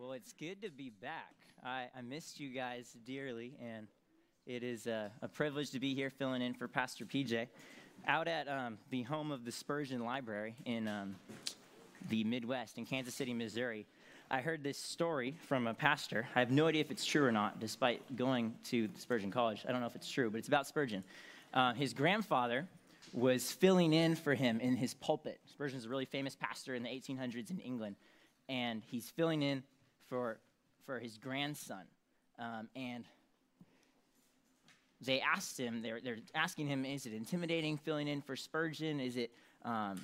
[0.00, 1.34] Well, it's good to be back.
[1.62, 3.86] I, I missed you guys dearly, and
[4.46, 7.48] it is a, a, privilege to be here filling in for Pastor PJ
[8.06, 11.16] out at um, the home of the Spurgeon Library in um,
[12.08, 13.86] the Midwest in Kansas City, Missouri.
[14.30, 16.26] I heard this story from a pastor.
[16.34, 19.66] I have no idea if it's true or not, despite going to Spurgeon College.
[19.68, 21.04] I don't know if it's true, but it's about Spurgeon.
[21.52, 22.66] Uh, his grandfather
[23.12, 25.40] was filling in for him in his pulpit.
[25.50, 27.96] Spurgeon's a really famous pastor in the 1800s in England,
[28.48, 29.62] and he's filling in
[30.10, 30.38] for,
[30.84, 31.84] for his grandson.
[32.38, 33.04] Um, and
[35.00, 39.00] they asked him, they're, they're asking him, is it intimidating filling in for Spurgeon?
[39.00, 39.30] Is it
[39.64, 39.98] um,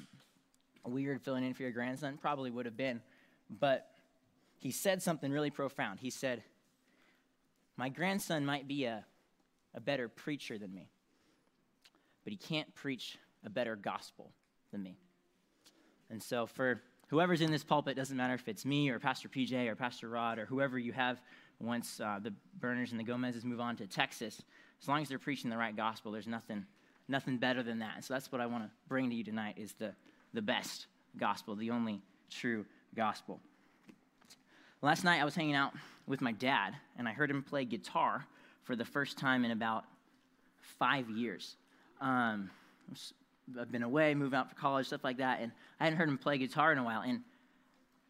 [0.86, 2.16] weird filling in for your grandson?
[2.16, 3.02] Probably would have been.
[3.50, 3.90] But
[4.58, 6.00] he said something really profound.
[6.00, 6.42] He said,
[7.76, 9.04] My grandson might be a,
[9.74, 10.88] a better preacher than me,
[12.24, 14.30] but he can't preach a better gospel
[14.72, 14.96] than me.
[16.10, 19.68] And so, for whoever's in this pulpit, doesn't matter if it's me or Pastor PJ
[19.68, 21.20] or Pastor Rod or whoever you have
[21.60, 24.42] once uh, the Burners and the Gomez's move on to Texas,
[24.80, 26.66] as long as they're preaching the right gospel, there's nothing,
[27.08, 27.92] nothing better than that.
[27.96, 29.92] And so that's what I want to bring to you tonight is the,
[30.34, 33.40] the best gospel, the only true gospel.
[34.82, 35.72] Last night I was hanging out
[36.06, 38.26] with my dad, and I heard him play guitar
[38.64, 39.84] for the first time in about
[40.60, 41.56] five years.
[42.00, 42.50] Um,
[43.60, 46.18] I've been away, moved out for college, stuff like that, and I hadn't heard him
[46.18, 47.02] play guitar in a while.
[47.02, 47.20] And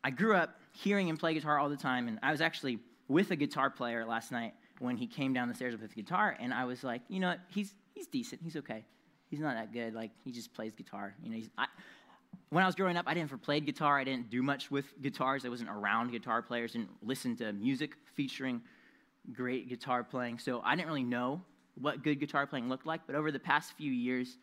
[0.02, 2.78] I grew up hearing him play guitar all the time, and I was actually
[3.08, 6.36] with a guitar player last night when he came down the stairs with his guitar,
[6.38, 8.84] and I was like, you know he's he's decent, he's okay,
[9.30, 9.94] he's not that good.
[9.94, 11.14] Like he just plays guitar.
[11.22, 11.42] You know.
[11.58, 11.66] I,
[12.50, 13.98] when I was growing up, I didn't ever played guitar.
[13.98, 15.44] I didn't do much with guitars.
[15.44, 16.72] I wasn't around guitar players.
[16.72, 18.62] Didn't listen to music featuring
[19.32, 20.38] great guitar playing.
[20.38, 21.42] So I didn't really know
[21.74, 23.00] what good guitar playing looked like.
[23.06, 24.38] But over the past few years,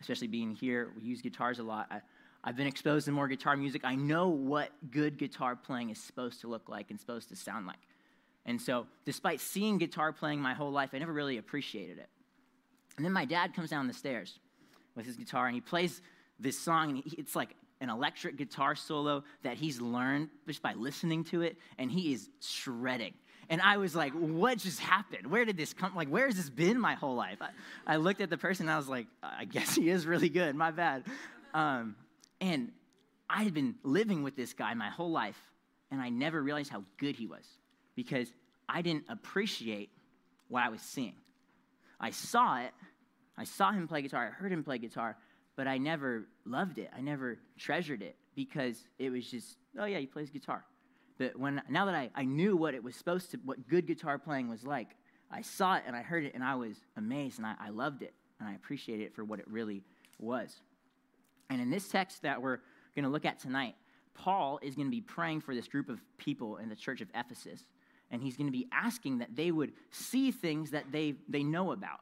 [0.00, 1.86] especially being here, we use guitars a lot.
[1.90, 2.00] I,
[2.44, 3.82] I've been exposed to more guitar music.
[3.84, 7.66] I know what good guitar playing is supposed to look like and supposed to sound
[7.66, 7.78] like.
[8.44, 12.08] And so, despite seeing guitar playing my whole life, I never really appreciated it.
[12.96, 14.38] And then my dad comes down the stairs
[14.94, 16.00] with his guitar and he plays
[16.38, 21.24] this song, and it's like an electric guitar solo that he's learned just by listening
[21.24, 23.14] to it, and he is shredding.
[23.48, 25.28] And I was like, what just happened?
[25.28, 25.94] Where did this come?
[25.94, 27.38] Like, where has this been my whole life?
[27.40, 27.50] I,
[27.86, 30.54] I looked at the person and I was like, I guess he is really good.
[30.56, 31.04] My bad.
[31.54, 31.96] Um,
[32.40, 32.72] and
[33.30, 35.38] I had been living with this guy my whole life,
[35.90, 37.46] and I never realized how good he was
[37.94, 38.32] because
[38.68, 39.90] I didn't appreciate
[40.48, 41.14] what I was seeing.
[41.98, 42.72] I saw it,
[43.38, 45.16] I saw him play guitar, I heard him play guitar,
[45.56, 46.90] but I never loved it.
[46.96, 50.64] I never treasured it because it was just, oh yeah, he plays guitar.
[51.18, 54.18] But when now that I, I knew what it was supposed to, what good guitar
[54.18, 54.88] playing was like,
[55.30, 58.02] I saw it and I heard it and I was amazed and I, I loved
[58.02, 59.82] it and I appreciated it for what it really
[60.18, 60.60] was.
[61.48, 62.58] And in this text that we're
[62.94, 63.74] going to look at tonight,
[64.14, 67.08] Paul is going to be praying for this group of people in the church of
[67.14, 67.64] Ephesus.
[68.10, 71.72] And he's going to be asking that they would see things that they, they know
[71.72, 72.00] about.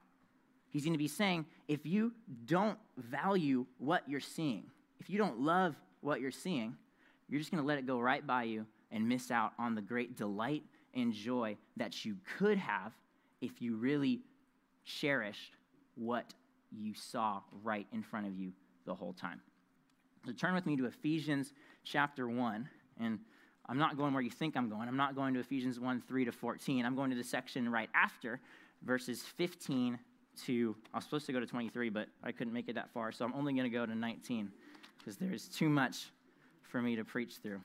[0.71, 2.13] He's going to be saying, if you
[2.47, 4.65] don't value what you're seeing,
[4.99, 6.77] if you don't love what you're seeing,
[7.29, 9.83] you're just going to let it go right by you and miss out on the
[9.83, 10.63] great delight
[10.95, 12.93] and joy that you could have
[13.41, 14.21] if you really
[14.85, 15.57] cherished
[15.97, 16.33] what
[16.71, 18.53] you saw right in front of you
[18.85, 19.41] the whole time.
[20.27, 21.53] So turn with me to Ephesians
[21.85, 22.69] chapter 1.
[23.01, 23.19] And
[23.67, 24.89] I'm not going where you think I'm going.
[24.89, 26.85] I'm not going to Ephesians 1 3 to 14.
[26.85, 28.41] I'm going to the section right after,
[28.83, 29.99] verses 15
[30.47, 33.13] to, I was supposed to go to 23, but I couldn't make it that far.
[33.13, 34.51] So I'm only going to go to 19
[34.99, 36.11] because there's too much
[36.63, 37.61] for me to preach through.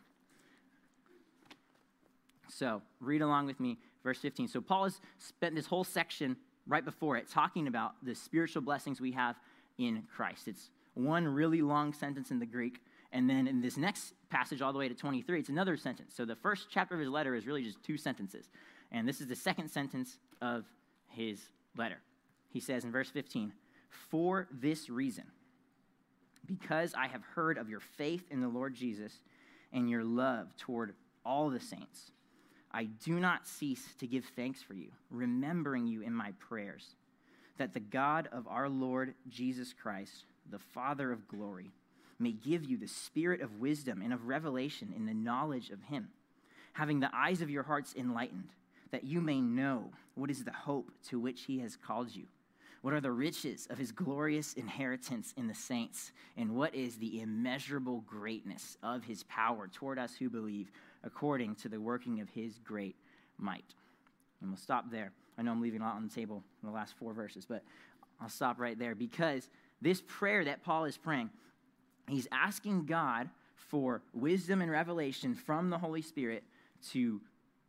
[2.49, 4.47] So read along with me, verse 15.
[4.47, 6.35] So Paul has spent this whole section
[6.67, 9.35] right before it talking about the spiritual blessings we have
[9.77, 10.47] in Christ.
[10.47, 12.81] It's one really long sentence in the Greek.
[13.11, 16.13] And then in this next passage, all the way to 23, it's another sentence.
[16.15, 18.49] So the first chapter of his letter is really just two sentences.
[18.91, 20.65] And this is the second sentence of
[21.07, 21.39] his
[21.75, 21.97] letter.
[22.49, 23.51] He says in verse 15,
[24.09, 25.25] For this reason,
[26.45, 29.13] because I have heard of your faith in the Lord Jesus
[29.71, 30.93] and your love toward
[31.25, 32.11] all the saints,
[32.71, 36.95] I do not cease to give thanks for you, remembering you in my prayers,
[37.57, 41.71] that the God of our Lord Jesus Christ, the Father of glory,
[42.19, 46.09] may give you the spirit of wisdom and of revelation in the knowledge of him,
[46.73, 48.49] having the eyes of your hearts enlightened,
[48.91, 52.25] that you may know what is the hope to which he has called you
[52.81, 56.11] what are the riches of his glorious inheritance in the saints?
[56.37, 60.71] And what is the immeasurable greatness of his power toward us who believe,
[61.03, 62.95] according to the working of his great
[63.37, 63.73] might?
[64.41, 65.11] And we'll stop there.
[65.37, 67.63] I know I'm leaving a lot on the table in the last four verses, but
[68.21, 69.49] I'll stop right there because
[69.81, 71.29] this prayer that Paul is praying,
[72.07, 76.43] he's asking God for wisdom and revelation from the Holy Spirit
[76.91, 77.21] to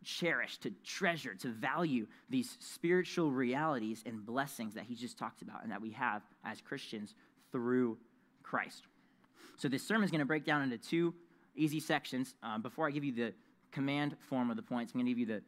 [0.02, 5.62] cherish, to treasure, to value these spiritual realities and blessings that he just talked about
[5.62, 7.14] and that we have as Christians
[7.52, 7.98] through
[8.42, 8.84] Christ.
[9.56, 11.14] So this sermon is going to break down into two
[11.60, 12.34] easy sections.
[12.42, 13.32] Um, before I give you the
[13.72, 15.42] command form of the points, I'm going to give you the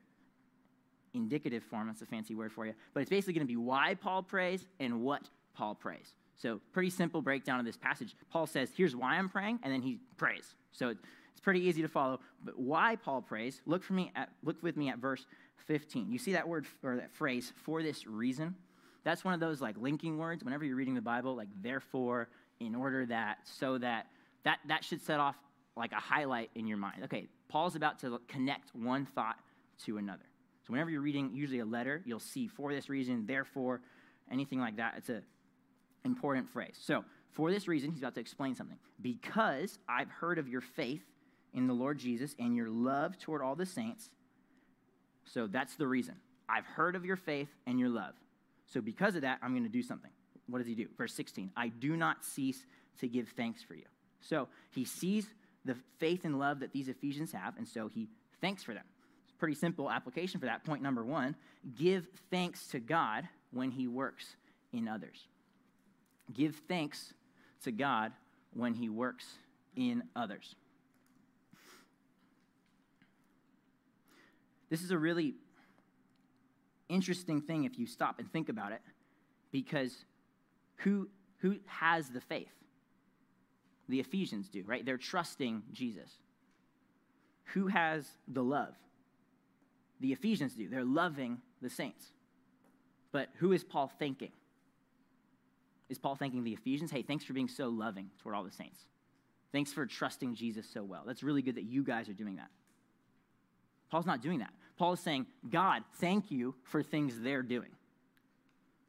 [1.15, 1.87] indicative form.
[1.87, 2.75] That's a fancy word for you.
[2.95, 6.15] But it's basically going to be why Paul prays and what Paul prays.
[6.37, 8.17] So, pretty simple breakdown of this passage.
[8.31, 10.55] Paul says, Here's why I'm praying, and then he prays.
[10.73, 12.21] So, it's pretty easy to follow.
[12.45, 15.27] But why Paul prays, look, for me at, look with me at verse
[15.67, 16.11] 15.
[16.11, 18.55] You see that word or that phrase, for this reason?
[19.05, 20.45] That's one of those like linking words.
[20.45, 22.29] Whenever you're reading the Bible, like therefore,
[22.61, 24.07] in order that, so that,
[24.45, 25.37] that, that should set off
[25.77, 27.05] like a highlight in your mind.
[27.05, 29.39] Okay, Paul's about to connect one thought
[29.85, 30.25] to another.
[30.67, 33.81] So whenever you're reading usually a letter, you'll see for this reason, therefore,
[34.31, 34.95] anything like that.
[34.97, 35.23] It's an
[36.05, 36.77] important phrase.
[36.81, 38.79] So for this reason, he's about to explain something.
[39.01, 41.03] Because I've heard of your faith
[41.53, 44.11] in the Lord Jesus and your love toward all the saints.
[45.25, 46.15] So that's the reason.
[46.49, 48.15] I've heard of your faith and your love.
[48.67, 50.11] So because of that, I'm going to do something.
[50.49, 50.87] What does he do?
[50.97, 52.67] Verse 16 I do not cease
[53.01, 53.87] to give thanks for you.
[54.21, 55.27] So he sees
[55.65, 58.09] the faith and love that these Ephesians have, and so he
[58.41, 58.85] thanks for them.
[59.25, 60.65] It's pretty simple application for that.
[60.65, 61.37] Point number one
[61.77, 64.37] give thanks to God when he works
[64.73, 65.29] in others.
[66.33, 67.15] Give thanks
[67.65, 68.13] to God
[68.55, 69.27] when he works
[69.77, 70.55] in others.
[74.71, 75.35] This is a really
[76.89, 78.81] interesting thing if you stop and think about it,
[79.51, 80.05] because
[80.77, 81.09] who,
[81.39, 82.53] who has the faith?
[83.89, 84.85] The Ephesians do, right?
[84.85, 86.11] They're trusting Jesus.
[87.55, 88.75] Who has the love?
[90.01, 90.69] The Ephesians do.
[90.69, 92.07] They're loving the saints.
[93.13, 94.33] But who is Paul thanking?
[95.89, 96.91] Is Paul thanking the Ephesians?
[96.91, 98.81] Hey, thanks for being so loving toward all the saints.
[99.53, 101.03] Thanks for trusting Jesus so well.
[101.07, 102.49] That's really good that you guys are doing that.
[103.91, 104.53] Paul's not doing that.
[104.79, 107.69] Paul is saying, God, thank you for things they're doing.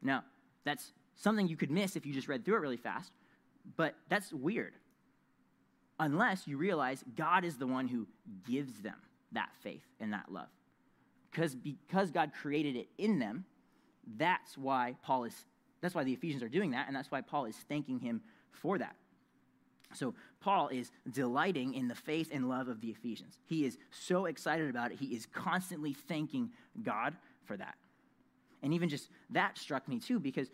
[0.00, 0.24] Now,
[0.64, 3.12] that's something you could miss if you just read through it really fast,
[3.76, 4.72] but that's weird.
[5.98, 8.06] Unless you realize God is the one who
[8.48, 8.96] gives them
[9.32, 10.48] that faith and that love.
[11.30, 13.44] Because, because God created it in them,
[14.16, 15.34] that's why Paul is,
[15.80, 18.78] that's why the Ephesians are doing that, and that's why Paul is thanking him for
[18.78, 18.96] that.
[19.94, 23.38] So Paul is delighting in the faith and love of the Ephesians.
[23.44, 24.98] He is so excited about it.
[24.98, 26.50] He is constantly thanking
[26.82, 27.14] God
[27.44, 27.76] for that.
[28.62, 30.50] And even just that struck me too, because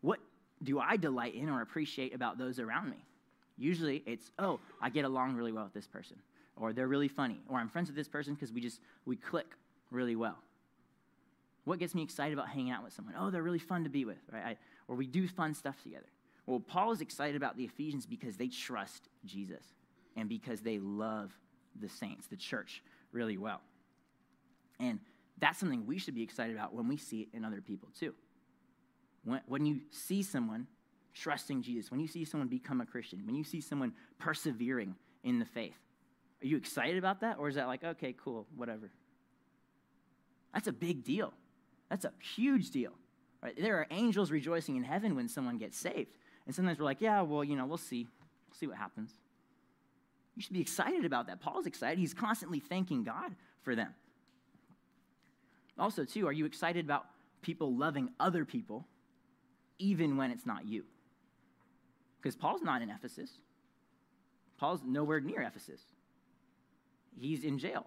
[0.00, 0.20] what
[0.62, 3.04] do I delight in or appreciate about those around me?
[3.58, 6.16] Usually it's, oh, I get along really well with this person,
[6.56, 9.46] or they're really funny, or I'm friends with this person because we just, we click
[9.90, 10.38] really well.
[11.64, 13.14] What gets me excited about hanging out with someone?
[13.18, 14.44] Oh, they're really fun to be with, right?
[14.44, 14.56] I,
[14.86, 16.06] or we do fun stuff together.
[16.46, 19.62] Well, Paul is excited about the Ephesians because they trust Jesus
[20.16, 21.30] and because they love
[21.78, 22.82] the saints, the church,
[23.12, 23.60] really well.
[24.80, 25.00] And
[25.38, 28.14] that's something we should be excited about when we see it in other people too.
[29.24, 30.66] When, when you see someone
[31.18, 34.94] trusting Jesus, when you see someone become a Christian, when you see someone persevering
[35.24, 35.76] in the faith,
[36.42, 37.38] are you excited about that?
[37.38, 38.90] Or is that like, okay, cool, whatever?
[40.54, 41.32] That's a big deal.
[41.90, 42.92] That's a huge deal.
[43.42, 43.56] Right?
[43.60, 46.16] There are angels rejoicing in heaven when someone gets saved.
[46.46, 48.06] And sometimes we're like, yeah, well, you know, we'll see.
[48.48, 49.12] We'll see what happens.
[50.36, 51.40] You should be excited about that.
[51.40, 51.98] Paul's excited.
[51.98, 53.94] He's constantly thanking God for them.
[55.78, 57.06] Also, too, are you excited about
[57.42, 58.86] people loving other people
[59.78, 60.84] even when it's not you?
[62.20, 63.30] Because Paul's not in Ephesus.
[64.58, 65.80] Paul's nowhere near Ephesus.
[67.16, 67.86] He's in jail.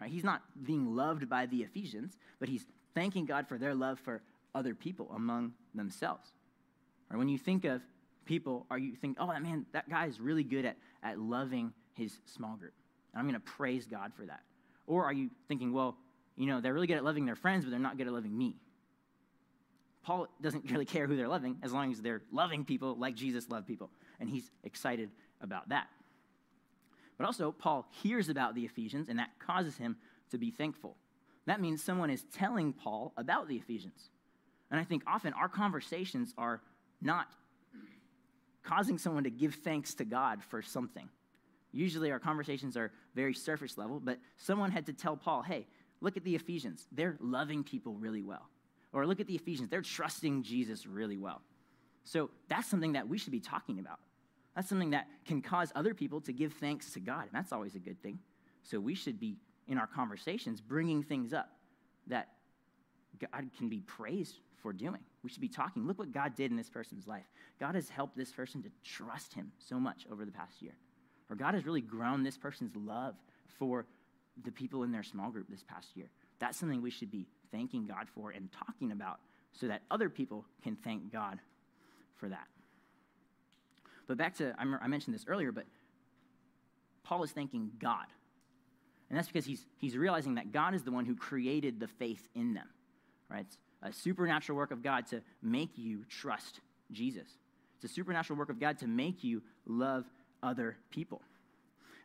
[0.00, 0.10] Right?
[0.10, 4.22] He's not being loved by the Ephesians, but he's thanking God for their love for
[4.54, 6.28] other people among themselves.
[7.10, 7.82] Or when you think of
[8.24, 11.72] people, are you think, oh, that man, that guy is really good at, at loving
[11.94, 12.74] his small group.
[13.12, 14.40] And I'm going to praise God for that.
[14.86, 15.96] Or are you thinking, well,
[16.36, 18.36] you know, they're really good at loving their friends, but they're not good at loving
[18.36, 18.56] me?
[20.02, 23.48] Paul doesn't really care who they're loving as long as they're loving people like Jesus
[23.48, 23.90] loved people.
[24.20, 25.88] And he's excited about that.
[27.18, 29.96] But also, Paul hears about the Ephesians, and that causes him
[30.30, 30.96] to be thankful.
[31.46, 34.10] That means someone is telling Paul about the Ephesians.
[34.70, 36.60] And I think often our conversations are
[37.00, 37.26] not
[38.62, 41.08] causing someone to give thanks to God for something.
[41.72, 45.66] Usually our conversations are very surface level, but someone had to tell Paul, hey,
[46.00, 46.86] look at the Ephesians.
[46.92, 48.48] They're loving people really well.
[48.92, 49.68] Or look at the Ephesians.
[49.68, 51.42] They're trusting Jesus really well.
[52.04, 54.00] So that's something that we should be talking about.
[54.54, 57.22] That's something that can cause other people to give thanks to God.
[57.22, 58.18] And that's always a good thing.
[58.62, 61.48] So we should be, in our conversations, bringing things up
[62.08, 62.28] that
[63.18, 65.00] God can be praised for doing.
[65.22, 65.86] We should be talking.
[65.86, 67.24] Look what God did in this person's life.
[67.58, 70.74] God has helped this person to trust him so much over the past year.
[71.30, 73.14] Or God has really grown this person's love
[73.58, 73.86] for
[74.44, 76.10] the people in their small group this past year.
[76.38, 79.20] That's something we should be thanking God for and talking about
[79.52, 81.38] so that other people can thank God
[82.16, 82.46] for that.
[84.06, 85.64] But back to, I mentioned this earlier, but
[87.04, 88.06] Paul is thanking God.
[89.08, 92.28] And that's because he's, he's realizing that God is the one who created the faith
[92.34, 92.66] in them,
[93.30, 93.44] right?
[93.46, 97.28] It's a supernatural work of God to make you trust Jesus.
[97.76, 100.04] It's a supernatural work of God to make you love
[100.42, 101.20] other people.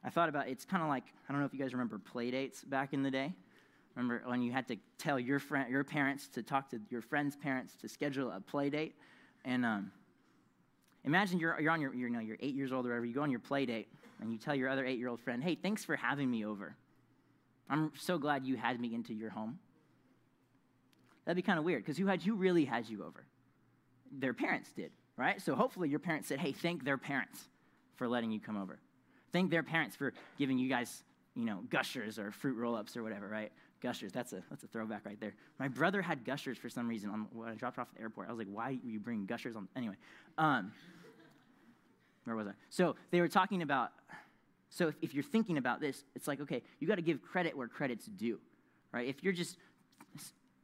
[0.04, 2.32] I thought about it's kind of like I don't know if you guys remember play
[2.32, 3.34] dates back in the day.
[3.98, 7.36] Remember when you had to tell your friend, your parents to talk to your friend's
[7.36, 8.94] parents to schedule a play date,
[9.44, 9.92] and um,
[11.04, 13.06] imagine you're, you're on your you know you're eight years old or whatever.
[13.06, 13.88] You go on your play date
[14.22, 16.76] and you tell your other eight year old friend, "Hey, thanks for having me over.
[17.72, 19.58] I'm so glad you had me into your home."
[21.26, 23.26] That'd be kind of weird because who had you really had you over?
[24.12, 25.42] Their parents did, right?
[25.42, 27.50] So hopefully your parents said, "Hey, thank their parents
[27.96, 28.78] for letting you come over."
[29.34, 31.04] Thank their parents for giving you guys,
[31.36, 33.52] you know, gushers or fruit roll-ups or whatever, right?
[33.82, 35.34] Gushers, that's a, that's a throwback right there.
[35.60, 38.28] My brother had gushers for some reason on, when I dropped off at the airport.
[38.28, 39.68] I was like, why are you bringing gushers on?
[39.76, 39.96] Anyway,
[40.38, 40.72] um,
[42.24, 42.52] where was I?
[42.70, 43.92] So they were talking about,
[44.70, 47.56] so if, if you're thinking about this, it's like, okay, you got to give credit
[47.56, 48.40] where credit's due,
[48.92, 49.08] right?
[49.08, 49.58] If you're just,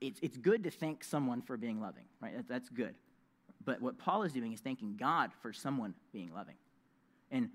[0.01, 2.36] it's, it's good to thank someone for being loving, right?
[2.36, 2.96] That, that's good.
[3.63, 6.55] But what Paul is doing is thanking God for someone being loving.
[7.32, 7.50] And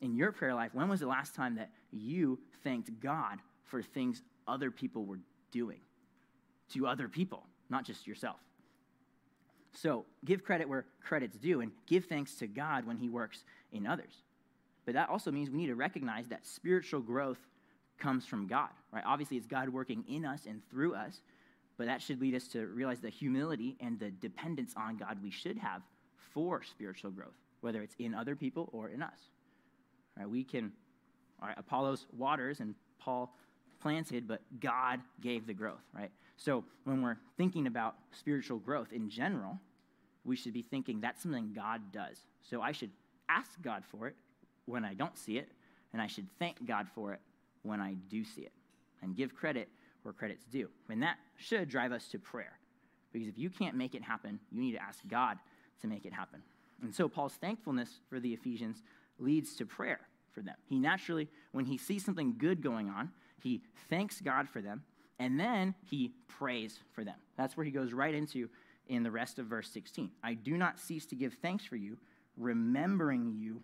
[0.00, 4.22] in your prayer life, when was the last time that you thanked God for things
[4.46, 5.20] other people were
[5.50, 5.80] doing
[6.72, 8.36] to other people, not just yourself?
[9.74, 13.86] So give credit where credit's due and give thanks to God when He works in
[13.86, 14.22] others.
[14.84, 17.38] But that also means we need to recognize that spiritual growth
[17.98, 19.04] comes from God, right?
[19.06, 21.20] Obviously, it's God working in us and through us,
[21.78, 25.30] but that should lead us to realize the humility and the dependence on God we
[25.30, 25.82] should have
[26.32, 29.18] for spiritual growth, whether it's in other people or in us.
[30.18, 30.28] Right?
[30.28, 30.72] We can,
[31.40, 33.34] all right, Apollos waters and Paul
[33.82, 36.10] planted, but God gave the growth, right?
[36.36, 39.58] So when we're thinking about spiritual growth in general,
[40.24, 42.22] we should be thinking that's something God does.
[42.42, 42.90] So I should
[43.28, 44.14] ask God for it
[44.66, 45.48] when I don't see it,
[45.92, 47.20] and I should thank God for it
[47.62, 48.52] when I do see it,
[49.02, 49.68] and give credit
[50.02, 50.68] where credit's due.
[50.88, 52.58] And that should drive us to prayer.
[53.12, 55.38] Because if you can't make it happen, you need to ask God
[55.80, 56.42] to make it happen.
[56.82, 58.82] And so Paul's thankfulness for the Ephesians
[59.18, 60.00] leads to prayer
[60.32, 60.56] for them.
[60.68, 63.10] He naturally, when he sees something good going on,
[63.42, 64.82] he thanks God for them,
[65.18, 67.16] and then he prays for them.
[67.36, 68.48] That's where he goes right into
[68.88, 70.10] in the rest of verse 16.
[70.22, 71.96] I do not cease to give thanks for you,
[72.36, 73.62] remembering you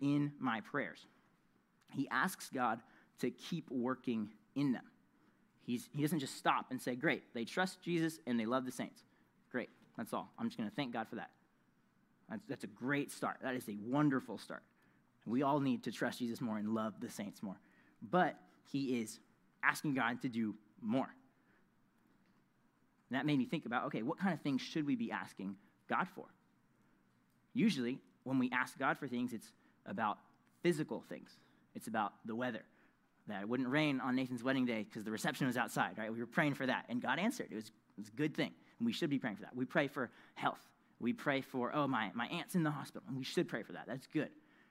[0.00, 1.06] in my prayers.
[1.92, 2.80] He asks God
[3.20, 4.84] to keep working in them.
[5.62, 8.72] He's, he doesn't just stop and say, Great, they trust Jesus and they love the
[8.72, 9.02] saints.
[9.50, 10.30] Great, that's all.
[10.38, 11.30] I'm just going to thank God for that.
[12.28, 13.38] That's, that's a great start.
[13.42, 14.62] That is a wonderful start.
[15.26, 17.56] We all need to trust Jesus more and love the saints more.
[18.10, 18.36] But
[18.70, 19.20] he is
[19.62, 21.08] asking God to do more.
[23.10, 25.56] And that made me think about okay, what kind of things should we be asking
[25.88, 26.26] God for?
[27.52, 29.52] Usually, when we ask God for things, it's
[29.86, 30.18] about
[30.62, 31.30] physical things,
[31.74, 32.62] it's about the weather.
[33.26, 36.12] That it wouldn't rain on Nathan's wedding day because the reception was outside, right?
[36.12, 37.48] We were praying for that, and God answered.
[37.50, 39.56] It was, it was a good thing, and we should be praying for that.
[39.56, 40.60] We pray for health.
[41.00, 43.72] We pray for, oh, my, my aunt's in the hospital, and we should pray for
[43.72, 43.84] that.
[43.86, 44.28] That's good.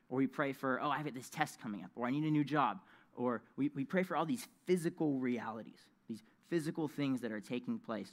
[0.08, 2.32] Or we pray for, oh, I have this test coming up, or I need a
[2.32, 2.80] new job.
[3.16, 7.80] Or we, we pray for all these physical realities, these physical things that are taking
[7.80, 8.12] place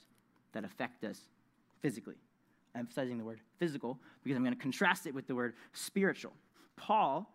[0.53, 1.21] that affect us
[1.81, 2.17] physically.
[2.75, 6.33] I'm emphasizing the word physical because I'm going to contrast it with the word spiritual.
[6.77, 7.33] Paul,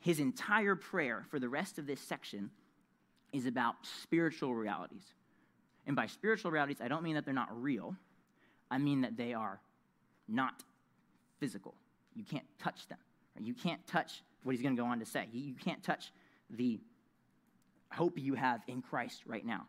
[0.00, 2.50] his entire prayer for the rest of this section
[3.32, 5.04] is about spiritual realities.
[5.86, 7.96] And by spiritual realities, I don't mean that they're not real,
[8.70, 9.60] I mean that they are
[10.28, 10.62] not
[11.38, 11.74] physical.
[12.14, 12.98] You can't touch them.
[13.40, 15.28] You can't touch what he's going to go on to say.
[15.32, 16.12] You can't touch
[16.56, 16.80] the
[17.92, 19.66] hope you have in Christ right now.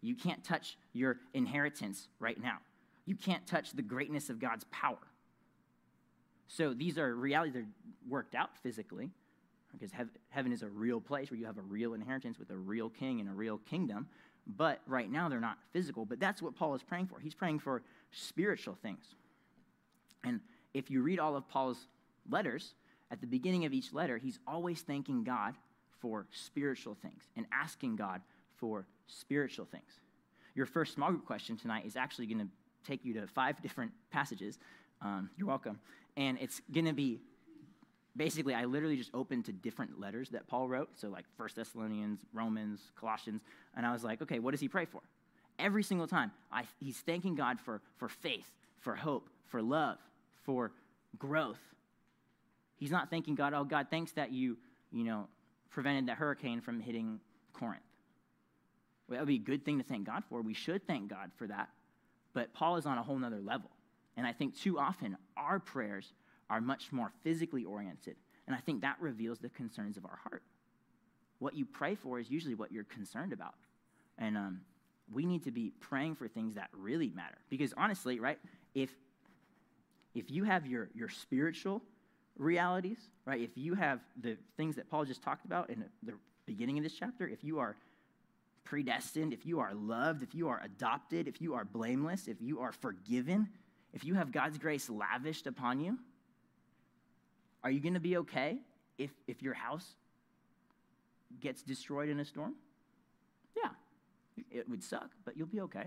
[0.00, 2.58] You can't touch your inheritance right now.
[3.06, 4.98] You can't touch the greatness of God's power.
[6.48, 7.68] So these are realities that are
[8.08, 9.10] worked out physically,
[9.72, 9.90] because
[10.28, 13.20] heaven is a real place where you have a real inheritance with a real king
[13.20, 14.08] and a real kingdom.
[14.46, 16.04] But right now they're not physical.
[16.04, 17.20] But that's what Paul is praying for.
[17.20, 19.04] He's praying for spiritual things.
[20.24, 20.40] And
[20.74, 21.86] if you read all of Paul's
[22.28, 22.74] letters,
[23.10, 25.54] at the beginning of each letter, he's always thanking God
[26.02, 28.20] for spiritual things and asking God
[28.56, 30.00] for spiritual things.
[30.54, 32.48] Your first small group question tonight is actually going to
[32.86, 34.58] take you to five different passages.
[35.00, 35.80] Um, you're welcome.
[36.18, 37.20] And it's going to be
[38.16, 40.90] basically, I literally just opened to different letters that Paul wrote.
[40.96, 43.40] So, like First Thessalonians, Romans, Colossians.
[43.74, 45.00] And I was like, okay, what does he pray for?
[45.58, 49.98] Every single time, I, he's thanking God for, for faith, for hope, for love,
[50.44, 50.72] for
[51.18, 51.60] growth,
[52.82, 54.58] He's not thanking God, oh, God, thanks that you,
[54.90, 55.28] you know,
[55.72, 57.18] prevented that hurricane from hitting
[57.52, 57.82] Corinth.
[59.08, 60.42] Well, that would be a good thing to thank God for.
[60.42, 61.70] We should thank God for that.
[62.34, 63.70] But Paul is on a whole nother level.
[64.16, 66.12] And I think too often our prayers
[66.48, 68.16] are much more physically oriented.
[68.46, 70.42] And I think that reveals the concerns of our heart.
[71.38, 73.54] What you pray for is usually what you're concerned about.
[74.18, 74.60] And um,
[75.12, 77.38] we need to be praying for things that really matter.
[77.48, 78.38] Because honestly, right,
[78.74, 78.90] if,
[80.14, 81.82] if you have your, your spiritual
[82.36, 86.14] realities, right, if you have the things that Paul just talked about in the
[86.46, 87.76] beginning of this chapter, if you are
[88.64, 92.60] predestined, if you are loved, if you are adopted, if you are blameless, if you
[92.60, 93.48] are forgiven,
[93.92, 95.98] if you have God's grace lavished upon you,
[97.64, 98.58] are you going to be okay
[98.98, 99.86] if, if your house
[101.40, 102.54] gets destroyed in a storm?
[103.56, 103.70] Yeah,
[104.50, 105.86] it would suck, but you'll be okay.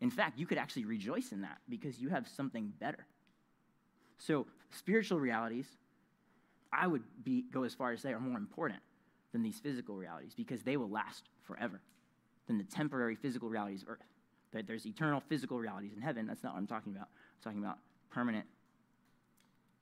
[0.00, 3.06] In fact, you could actually rejoice in that because you have something better.
[4.18, 5.66] So, spiritual realities,
[6.72, 8.80] I would be, go as far as say, are more important
[9.32, 11.80] than these physical realities because they will last forever
[12.46, 14.04] than the temporary physical realities of earth.
[14.52, 16.26] That there's eternal physical realities in heaven.
[16.26, 17.08] That's not what I'm talking about.
[17.08, 17.78] I'm talking about
[18.10, 18.46] permanent,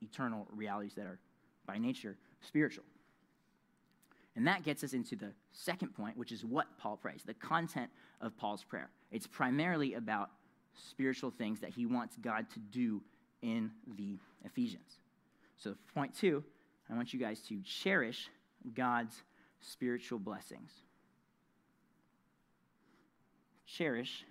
[0.03, 1.19] eternal realities that are
[1.67, 2.85] by nature spiritual.
[4.35, 7.91] And that gets us into the second point, which is what Paul prays, the content
[8.21, 8.91] of Paul's prayer.
[9.11, 10.31] It's primarily about
[10.75, 13.01] spiritual things that he wants God to do
[13.41, 14.99] in the Ephesians.
[15.59, 16.43] So, point two,
[16.91, 18.29] I want you guys to cherish
[18.75, 19.23] God's
[19.61, 20.71] spiritual blessings.
[23.67, 24.25] Cherish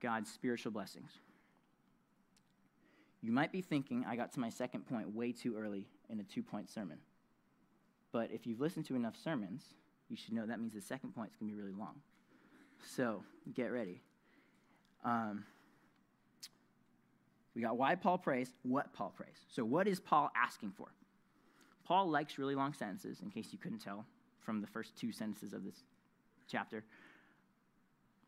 [0.00, 1.10] God's spiritual blessings.
[3.22, 6.24] You might be thinking, I got to my second point way too early in a
[6.24, 6.98] two point sermon.
[8.12, 9.62] But if you've listened to enough sermons,
[10.08, 11.96] you should know that means the second point is going to be really long.
[12.94, 13.24] So
[13.54, 14.00] get ready.
[15.04, 15.44] Um,
[17.56, 19.46] we got why Paul prays, what Paul prays.
[19.48, 20.88] So, what is Paul asking for?
[21.84, 24.04] Paul likes really long sentences, in case you couldn't tell
[24.44, 25.82] from the first two sentences of this
[26.46, 26.84] chapter.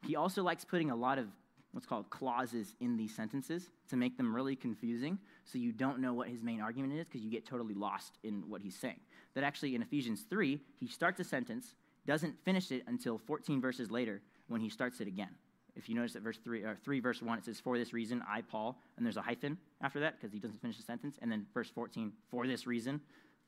[0.07, 1.27] He also likes putting a lot of
[1.73, 6.15] what's called clauses in these sentences to make them really confusing so you don't know
[6.15, 9.01] what his main argument is because you get totally lost in what he's saying.
[9.35, 11.75] That actually in Ephesians 3, he starts a sentence,
[12.07, 15.35] doesn't finish it until 14 verses later when he starts it again.
[15.79, 18.23] If you notice at verse 3, or 3 verse 1, it says, For this reason,
[18.29, 21.17] I, Paul, and there's a hyphen after that because he doesn't finish the sentence.
[21.23, 23.01] And then verse 14, For this reason,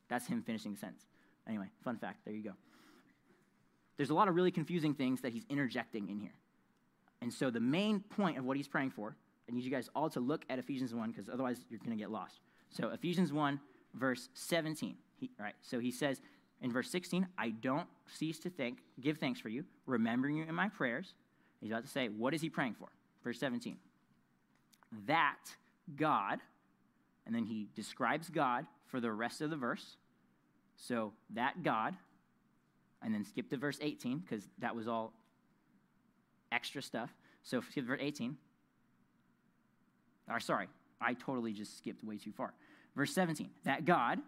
[0.09, 1.07] that's him finishing the sentence.
[1.49, 2.53] Anyway, fun fact, there you go.
[3.97, 6.35] There's a lot of really confusing things that he's interjecting in here.
[7.21, 9.17] And so the main point of what he's praying for,
[9.49, 11.97] I need you guys all to look at Ephesians 1 because otherwise you're going to
[11.97, 12.41] get lost.
[12.71, 13.61] So Ephesians 1,
[13.95, 14.95] verse 17.
[15.17, 16.23] He, right, so he says
[16.63, 20.55] in verse 16, I don't cease to think, give thanks for you, remembering you in
[20.55, 21.15] my prayers.
[21.61, 22.89] He's about to say, what is he praying for?
[23.23, 23.77] Verse 17.
[25.07, 25.39] That
[25.97, 26.41] God,
[27.27, 29.97] and then he describes God for the rest of the verse.
[30.77, 31.95] So that God,
[33.03, 35.13] and then skip to verse 18 because that was all
[36.53, 37.11] extra stuff.
[37.43, 38.37] So skip verse 18.
[40.31, 40.69] Or sorry,
[41.01, 42.53] I totally just skipped way too far.
[42.97, 44.19] Verse 17, that God,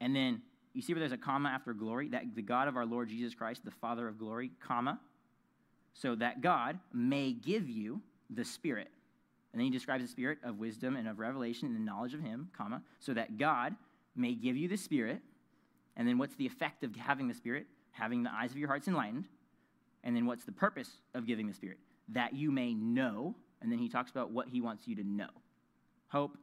[0.00, 0.42] and then
[0.74, 3.34] you see where there's a comma after glory, that the God of our Lord Jesus
[3.34, 5.00] Christ, the Father of glory, comma,
[5.94, 8.00] so that God may give you
[8.30, 8.88] the Spirit.
[9.52, 12.20] And then he describes the Spirit of wisdom and of revelation and the knowledge of
[12.20, 13.74] Him, comma, so that God
[14.16, 15.20] may give you the Spirit.
[15.96, 17.66] And then what's the effect of having the Spirit?
[17.92, 19.26] Having the eyes of your hearts enlightened.
[20.04, 21.78] And then what's the purpose of giving the Spirit?
[22.08, 23.34] That you may know.
[23.60, 25.28] And then he talks about what he wants you to know
[26.08, 26.36] hope,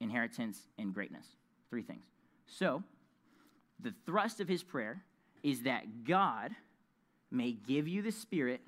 [0.00, 1.24] inheritance, and greatness.
[1.70, 2.04] Three things.
[2.46, 2.82] So,
[3.78, 5.02] the thrust of his prayer
[5.44, 6.50] is that God
[7.30, 8.60] may give you the Spirit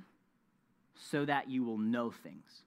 [0.98, 2.62] so that you will know things.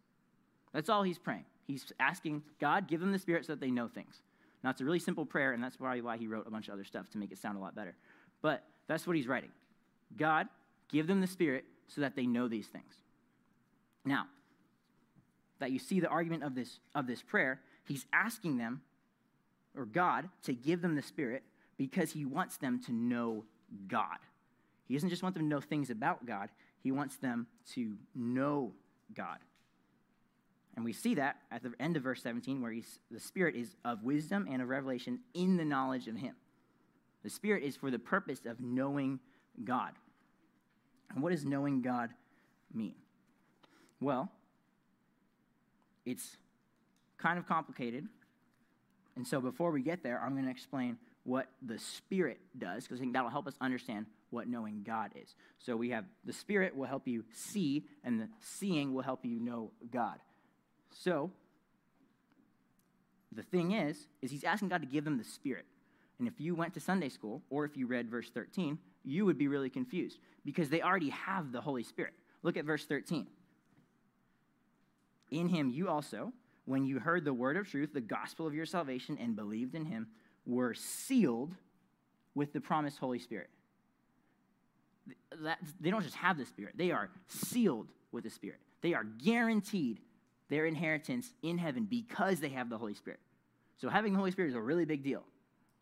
[0.74, 1.46] That's all he's praying.
[1.66, 4.22] He's asking God, give them the Spirit so that they know things.
[4.64, 6.74] Now, it's a really simple prayer, and that's probably why he wrote a bunch of
[6.74, 7.96] other stuff to make it sound a lot better.
[8.42, 9.52] But that's what he's writing.
[10.18, 10.48] God,
[10.90, 12.94] give them the Spirit so that they know these things.
[14.06, 14.26] Now,
[15.60, 18.82] that you see the argument of this, of this prayer, he's asking them,
[19.76, 21.44] or God, to give them the Spirit
[21.78, 23.46] because he wants them to know
[23.88, 24.18] God.
[24.88, 26.50] He doesn't just want them to know things about God,
[26.82, 28.74] he wants them to know
[29.14, 29.40] God.
[30.76, 32.74] And we see that at the end of verse 17, where
[33.12, 36.36] the Spirit is of wisdom and of revelation in the knowledge of Him.
[37.24, 39.20] The Spirit is for the purpose of knowing
[39.64, 39.92] God.
[41.14, 42.12] And what does knowing God
[42.74, 42.96] mean?
[44.00, 44.32] Well,
[46.06, 46.38] it's
[47.18, 48.08] kind of complicated.
[49.18, 53.00] And so before we get there, I'm going to explain what the Spirit does, because
[53.00, 55.36] I think that'll help us understand what knowing God is.
[55.58, 59.40] So we have the Spirit will help you see, and the seeing will help you
[59.40, 60.20] know God.
[60.92, 61.32] So
[63.32, 65.66] the thing is, is he's asking God to give them the Spirit.
[66.18, 69.38] And if you went to Sunday school, or if you read verse 13, you would
[69.38, 72.14] be really confused because they already have the Holy Spirit.
[72.44, 73.28] Look at verse 13.
[75.32, 76.34] In him, you also,
[76.66, 79.86] when you heard the word of truth, the gospel of your salvation, and believed in
[79.86, 80.08] him,
[80.46, 81.56] were sealed
[82.36, 83.50] with the promised Holy Spirit.
[85.42, 88.60] That, they don't just have the Spirit, they are sealed with the Spirit.
[88.82, 90.00] They are guaranteed
[90.50, 93.20] their inheritance in heaven because they have the Holy Spirit.
[93.78, 95.24] So having the Holy Spirit is a really big deal.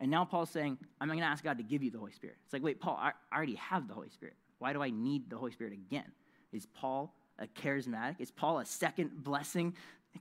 [0.00, 2.36] And now Paul's saying, I'm going to ask God to give you the Holy Spirit.
[2.44, 4.34] It's like, wait, Paul, I already have the Holy Spirit.
[4.58, 6.04] Why do I need the Holy Spirit again?
[6.52, 8.16] Is Paul a charismatic?
[8.18, 9.74] Is Paul a second blessing?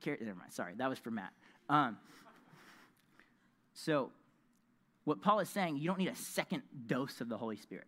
[0.06, 0.52] Never mind.
[0.52, 1.32] Sorry, that was for Matt.
[1.70, 1.98] Um,
[3.74, 4.12] so,
[5.04, 7.86] what Paul is saying, you don't need a second dose of the Holy Spirit.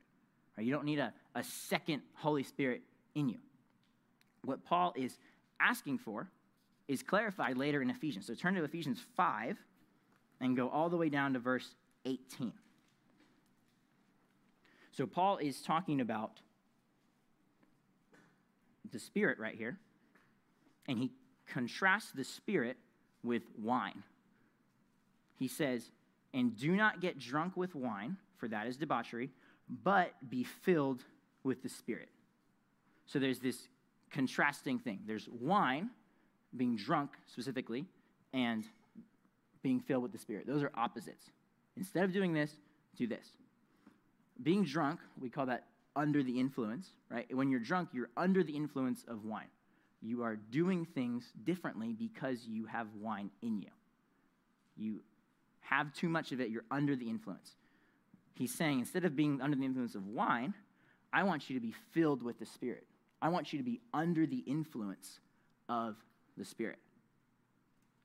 [0.59, 0.65] Right?
[0.65, 2.81] You don't need a, a second Holy Spirit
[3.15, 3.37] in you.
[4.43, 5.17] What Paul is
[5.61, 6.29] asking for
[6.89, 8.27] is clarified later in Ephesians.
[8.27, 9.57] So turn to Ephesians 5
[10.41, 12.51] and go all the way down to verse 18.
[14.91, 16.41] So Paul is talking about
[18.91, 19.77] the Spirit right here,
[20.89, 21.11] and he
[21.47, 22.75] contrasts the Spirit
[23.23, 24.03] with wine.
[25.37, 25.89] He says,
[26.33, 29.29] And do not get drunk with wine, for that is debauchery,
[29.69, 31.03] but be filled
[31.43, 32.09] with the Spirit.
[33.05, 33.67] So there's this
[34.11, 34.99] contrasting thing.
[35.05, 35.89] There's wine,
[36.55, 37.85] being drunk specifically,
[38.33, 38.63] and
[39.61, 40.47] being filled with the Spirit.
[40.47, 41.31] Those are opposites.
[41.77, 42.51] Instead of doing this,
[42.95, 43.25] do this.
[44.41, 47.25] Being drunk, we call that under the influence, right?
[47.35, 49.49] When you're drunk, you're under the influence of wine.
[50.01, 53.69] You are doing things differently because you have wine in you.
[54.77, 55.01] You
[55.59, 57.55] have too much of it, you're under the influence.
[58.39, 60.53] He's saying instead of being under the influence of wine,
[61.11, 62.87] I want you to be filled with the Spirit.
[63.21, 65.19] I want you to be under the influence
[65.67, 65.97] of
[66.37, 66.79] the Spirit.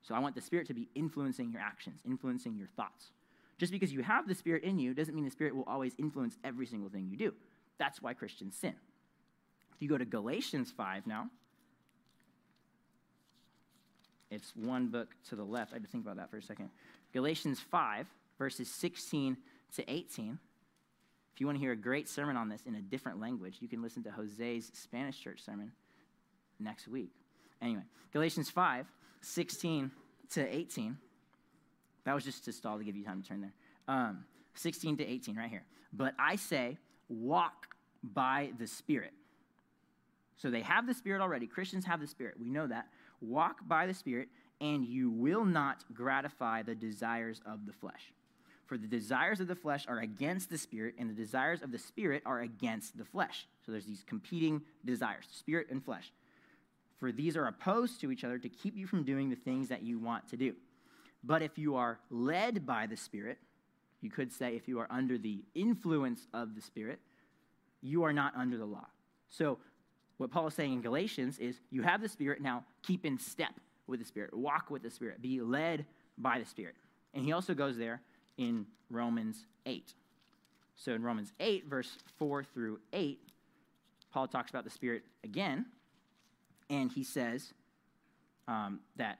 [0.01, 3.11] So I want the Spirit to be influencing your actions, influencing your thoughts.
[3.57, 6.35] Just because you have the Spirit in you doesn't mean the Spirit will always influence
[6.43, 7.33] every single thing you do.
[7.79, 8.73] That's why Christians sin.
[9.73, 11.29] If you go to Galatians 5 now,
[14.29, 15.71] it's one book to the left.
[15.71, 16.71] I had to think about that for a second.
[17.13, 18.05] Galatians 5,
[18.37, 19.37] verses 16
[19.75, 20.39] to 18.
[21.33, 23.67] If you want to hear a great sermon on this in a different language, you
[23.67, 25.71] can listen to Jose's Spanish church sermon
[26.59, 27.11] next week.
[27.61, 28.85] Anyway, Galatians 5,
[29.21, 29.91] 16
[30.31, 30.97] to 18.
[32.05, 33.53] That was just to stall to give you time to turn there.
[33.87, 35.65] Um, 16 to 18, right here.
[35.91, 36.77] But I say,
[37.09, 37.67] walk
[38.03, 39.13] by the Spirit.
[40.37, 41.47] So they have the Spirit already.
[41.47, 42.35] Christians have the Spirit.
[42.39, 42.87] We know that.
[43.21, 44.29] Walk by the Spirit,
[44.61, 48.13] and you will not gratify the desires of the flesh.
[48.65, 51.77] For the desires of the flesh are against the Spirit, and the desires of the
[51.77, 53.47] Spirit are against the flesh.
[53.65, 56.11] So there's these competing desires, spirit and flesh.
[56.97, 59.83] For these are opposed to each other to keep you from doing the things that
[59.83, 60.55] you want to do.
[61.23, 63.37] But if you are led by the Spirit,
[64.01, 66.99] you could say if you are under the influence of the Spirit,
[67.81, 68.87] you are not under the law.
[69.29, 69.59] So,
[70.17, 73.53] what Paul is saying in Galatians is you have the Spirit, now keep in step
[73.85, 75.85] with the Spirit, walk with the Spirit, be led
[76.17, 76.75] by the Spirit.
[77.13, 78.01] And he also goes there
[78.37, 79.93] in Romans 8.
[80.75, 83.19] So, in Romans 8, verse 4 through 8,
[84.11, 85.65] Paul talks about the Spirit again,
[86.69, 87.53] and he says
[88.47, 89.19] um, that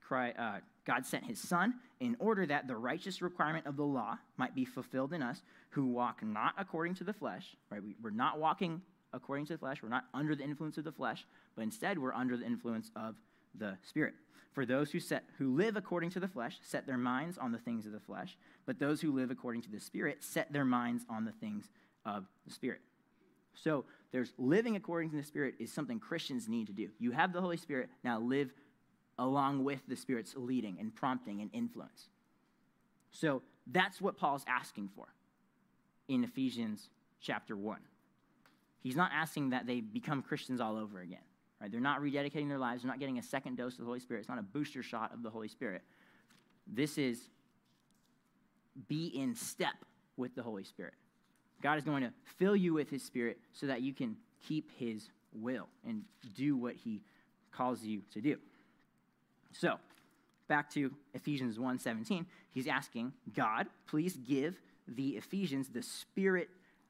[0.00, 4.18] Christ, uh, God sent his Son in order that the righteous requirement of the law
[4.36, 7.82] might be fulfilled in us who walk not according to the flesh, right?
[7.82, 9.82] We, we're not walking according to the flesh.
[9.82, 13.14] We're not under the influence of the flesh, but instead we're under the influence of
[13.54, 14.14] the Spirit.
[14.52, 17.58] For those who, set, who live according to the flesh set their minds on the
[17.58, 18.36] things of the flesh,
[18.66, 21.70] but those who live according to the Spirit set their minds on the things
[22.04, 22.80] of the Spirit.
[23.54, 26.88] So there's living according to the Spirit is something Christians need to do.
[26.98, 28.52] You have the Holy Spirit, now live
[29.18, 32.08] along with the Spirit's leading and prompting and influence.
[33.12, 35.08] So that's what Paul's asking for
[36.08, 36.88] in Ephesians
[37.20, 37.78] chapter 1.
[38.82, 41.18] He's not asking that they become Christians all over again.
[41.60, 41.70] Right?
[41.70, 42.82] They're not rededicating their lives.
[42.82, 44.20] They're not getting a second dose of the Holy Spirit.
[44.20, 45.82] It's not a booster shot of the Holy Spirit.
[46.66, 47.28] This is
[48.88, 49.74] be in step
[50.16, 50.94] with the Holy Spirit.
[51.62, 55.10] God is going to fill you with His Spirit so that you can keep His
[55.32, 56.02] will and
[56.34, 57.02] do what He
[57.52, 58.36] calls you to do.
[59.52, 59.78] So,
[60.48, 66.48] back to Ephesians 1:17, he's asking, God, please give the Ephesians the spirit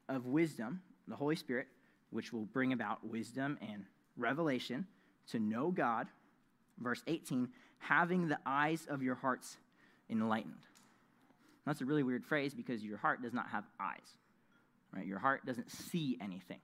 [0.09, 1.67] of wisdom, the Holy Spirit,
[2.11, 3.85] which will bring about wisdom and
[4.17, 4.85] revelation
[5.31, 6.07] to know God.
[6.79, 9.57] Verse 18, having the eyes of your hearts
[10.09, 10.53] enlightened.
[11.65, 14.15] That's a really weird phrase because your heart does not have eyes.
[14.93, 15.05] Right?
[15.05, 16.59] Your heart doesn't see anything.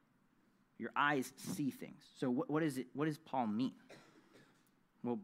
[0.79, 2.03] Your eyes see things.
[2.19, 3.73] So what, what is it what does Paul mean?
[5.03, 5.19] Well,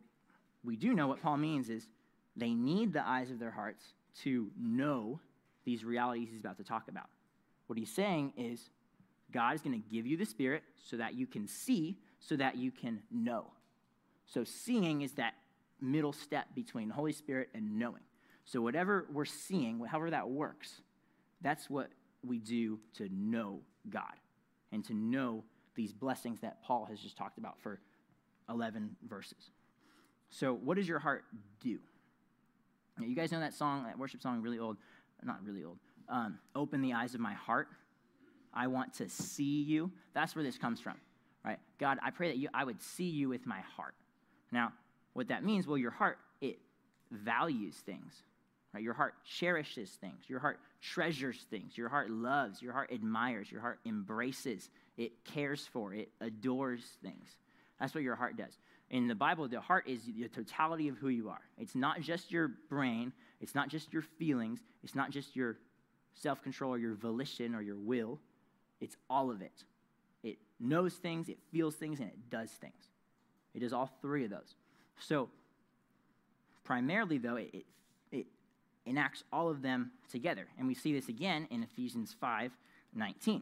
[0.64, 1.88] we do know what Paul means is
[2.36, 3.84] they need the eyes of their hearts
[4.24, 5.20] to know
[5.66, 7.08] these realities he's about to talk about.
[7.68, 8.70] What he's saying is
[9.32, 12.58] God is going to give you the Spirit so that you can see, so that
[12.58, 13.46] you can know.
[14.26, 15.34] So seeing is that
[15.82, 18.02] middle step between Holy Spirit and knowing.
[18.46, 20.82] So whatever we're seeing, however that works,
[21.42, 21.90] that's what
[22.26, 23.60] we do to know
[23.90, 24.14] God
[24.72, 25.44] and to know
[25.76, 27.80] these blessings that Paul has just talked about for
[28.50, 29.52] 11 verses.
[30.30, 31.26] So, what does your heart
[31.62, 31.80] do?
[33.00, 34.78] You guys know that song, that worship song, really old,
[35.24, 35.78] not really old.
[36.10, 37.68] Um, Open the eyes of my heart.
[38.54, 39.92] I want to see you.
[40.14, 40.96] That's where this comes from?
[41.84, 43.94] God, I pray that you, I would see you with my heart.
[44.54, 44.72] Now,
[45.12, 46.58] what that means, well, your heart, it
[47.12, 48.14] values things,
[48.74, 48.82] right?
[48.82, 50.24] Your heart cherishes things.
[50.30, 51.78] Your heart treasures things.
[51.78, 52.62] Your heart loves.
[52.62, 53.52] Your heart admires.
[53.52, 54.70] Your heart embraces.
[54.96, 55.94] It cares for.
[55.94, 57.28] It adores things.
[57.82, 58.58] That's what your heart does.
[58.90, 61.42] In the Bible, the heart is the totality of who you are.
[61.58, 63.12] It's not just your brain.
[63.42, 64.62] It's not just your feelings.
[64.86, 65.58] It's not just your
[66.14, 68.22] self control or your volition or your will.
[68.80, 69.52] It's all of it.
[69.52, 69.73] It
[70.64, 72.90] knows things, it feels things, and it does things.
[73.54, 74.56] It does all three of those.
[75.00, 75.30] So,
[76.64, 77.66] primarily, though, it, it,
[78.12, 78.26] it
[78.86, 80.48] enacts all of them together.
[80.58, 82.52] And we see this again in Ephesians 5
[82.96, 83.42] 19.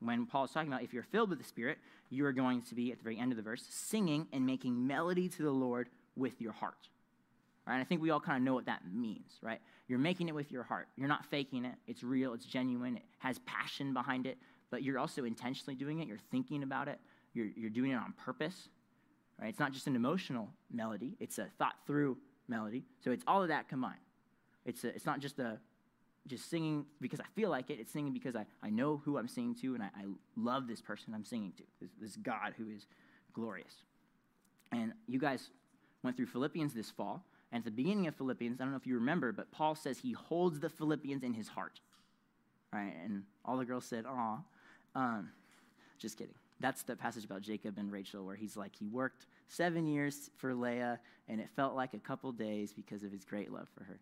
[0.00, 1.78] When Paul is talking about if you're filled with the Spirit,
[2.10, 4.86] you are going to be, at the very end of the verse, singing and making
[4.86, 6.88] melody to the Lord with your heart.
[7.66, 7.74] Right?
[7.74, 9.60] And I think we all kind of know what that means, right?
[9.86, 10.88] You're making it with your heart.
[10.96, 11.74] You're not faking it.
[11.86, 14.36] It's real, it's genuine, it has passion behind it,
[14.72, 16.08] but you're also intentionally doing it.
[16.08, 16.98] You're thinking about it,
[17.34, 18.68] you're, you're doing it on purpose.
[19.40, 19.48] Right?
[19.48, 22.16] It's not just an emotional melody, it's a thought through
[22.48, 22.82] melody.
[23.04, 24.00] So it's all of that combined.
[24.64, 25.58] It's, a, it's not just a
[26.26, 27.78] just singing because I feel like it.
[27.80, 30.04] It's singing because I, I know who I'm singing to and I, I
[30.36, 32.86] love this person I'm singing to, this, this God who is
[33.32, 33.74] glorious.
[34.70, 35.50] And you guys
[36.02, 37.24] went through Philippians this fall.
[37.50, 39.98] And at the beginning of Philippians, I don't know if you remember, but Paul says
[39.98, 41.80] he holds the Philippians in his heart.
[42.72, 42.94] Right?
[43.04, 44.38] And all the girls said, aw.
[44.94, 45.30] Um,
[45.98, 46.34] just kidding.
[46.60, 50.54] That's the passage about Jacob and Rachel where he's like, he worked seven years for
[50.54, 53.98] Leah, and it felt like a couple days because of his great love for her.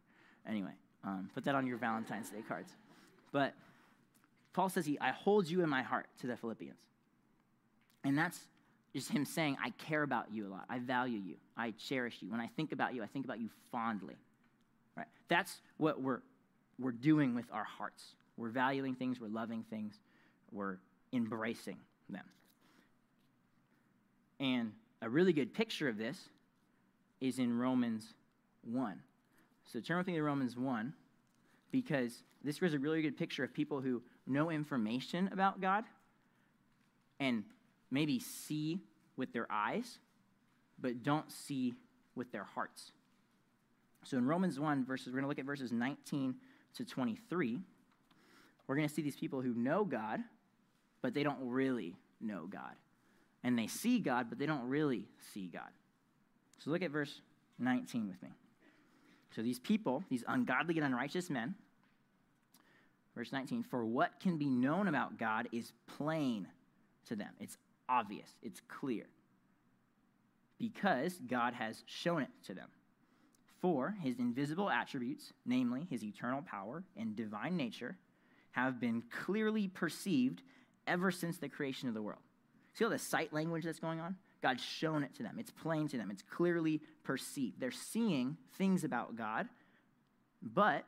[0.49, 0.73] Anyway,
[1.05, 2.73] um, put that on your Valentine's Day cards.
[3.33, 3.55] But
[4.53, 6.79] Paul says, he, I hold you in my heart to the Philippians.
[8.05, 8.39] And that's
[8.95, 10.65] just him saying, I care about you a lot.
[10.69, 11.37] I value you.
[11.57, 12.31] I cherish you.
[12.31, 14.17] When I think about you, I think about you fondly.
[14.97, 15.07] Right?
[15.29, 16.21] That's what we're,
[16.79, 18.05] we're doing with our hearts.
[18.37, 20.01] We're valuing things, we're loving things,
[20.53, 20.77] we're
[21.13, 21.77] embracing
[22.09, 22.25] them.
[24.39, 26.19] And a really good picture of this
[27.21, 28.15] is in Romans
[28.65, 29.01] 1.
[29.65, 30.93] So turn with me to Romans 1
[31.71, 35.85] because this was a really good picture of people who know information about God
[37.19, 37.45] and
[37.91, 38.81] maybe see
[39.17, 39.99] with their eyes,
[40.81, 41.75] but don't see
[42.15, 42.93] with their hearts.
[44.05, 46.35] So in Romans 1, verses, we're going to look at verses 19
[46.75, 47.59] to 23.
[48.67, 50.21] We're going to see these people who know God,
[51.03, 52.75] but they don't really know God.
[53.43, 55.71] And they see God, but they don't really see God.
[56.59, 57.21] So look at verse
[57.59, 58.31] 19 with me.
[59.35, 61.55] So these people, these ungodly and unrighteous men,
[63.15, 66.49] verse 19, for what can be known about God is plain
[67.07, 67.31] to them.
[67.39, 67.57] It's
[67.89, 69.07] obvious, it's clear.
[70.59, 72.69] Because God has shown it to them.
[73.61, 77.97] For his invisible attributes, namely his eternal power and divine nature,
[78.53, 80.43] have been clearly perceived
[80.91, 82.21] ever since the creation of the world.
[82.75, 84.17] See all the sight language that's going on?
[84.43, 85.37] God's shown it to them.
[85.39, 86.11] It's plain to them.
[86.11, 87.61] It's clearly perceived.
[87.61, 89.49] They're seeing things about God,
[90.43, 90.85] but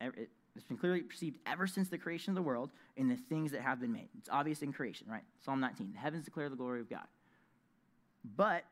[0.00, 3.62] it's been clearly perceived ever since the creation of the world in the things that
[3.62, 4.08] have been made.
[4.18, 5.22] It's obvious in creation, right?
[5.44, 5.92] Psalm 19.
[5.92, 7.06] The heavens declare the glory of God.
[8.36, 8.64] But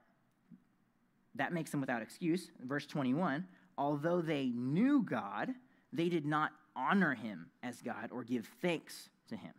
[1.37, 2.51] that makes them without excuse.
[2.63, 3.47] Verse 21
[3.79, 5.51] although they knew God,
[5.93, 9.53] they did not honor him as God or give thanks to him.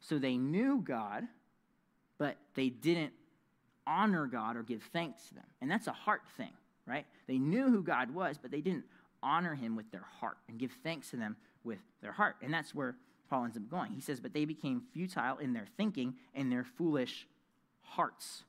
[0.00, 1.24] So they knew God,
[2.18, 3.12] but they didn't
[3.86, 5.46] honor God or give thanks to them.
[5.60, 6.52] And that's a heart thing,
[6.86, 7.06] right?
[7.26, 8.84] They knew who God was, but they didn't
[9.22, 12.36] honor him with their heart and give thanks to them with their heart.
[12.42, 12.96] And that's where
[13.28, 13.92] Paul ends up going.
[13.92, 17.26] He says, But they became futile in their thinking, and their foolish
[17.82, 18.44] hearts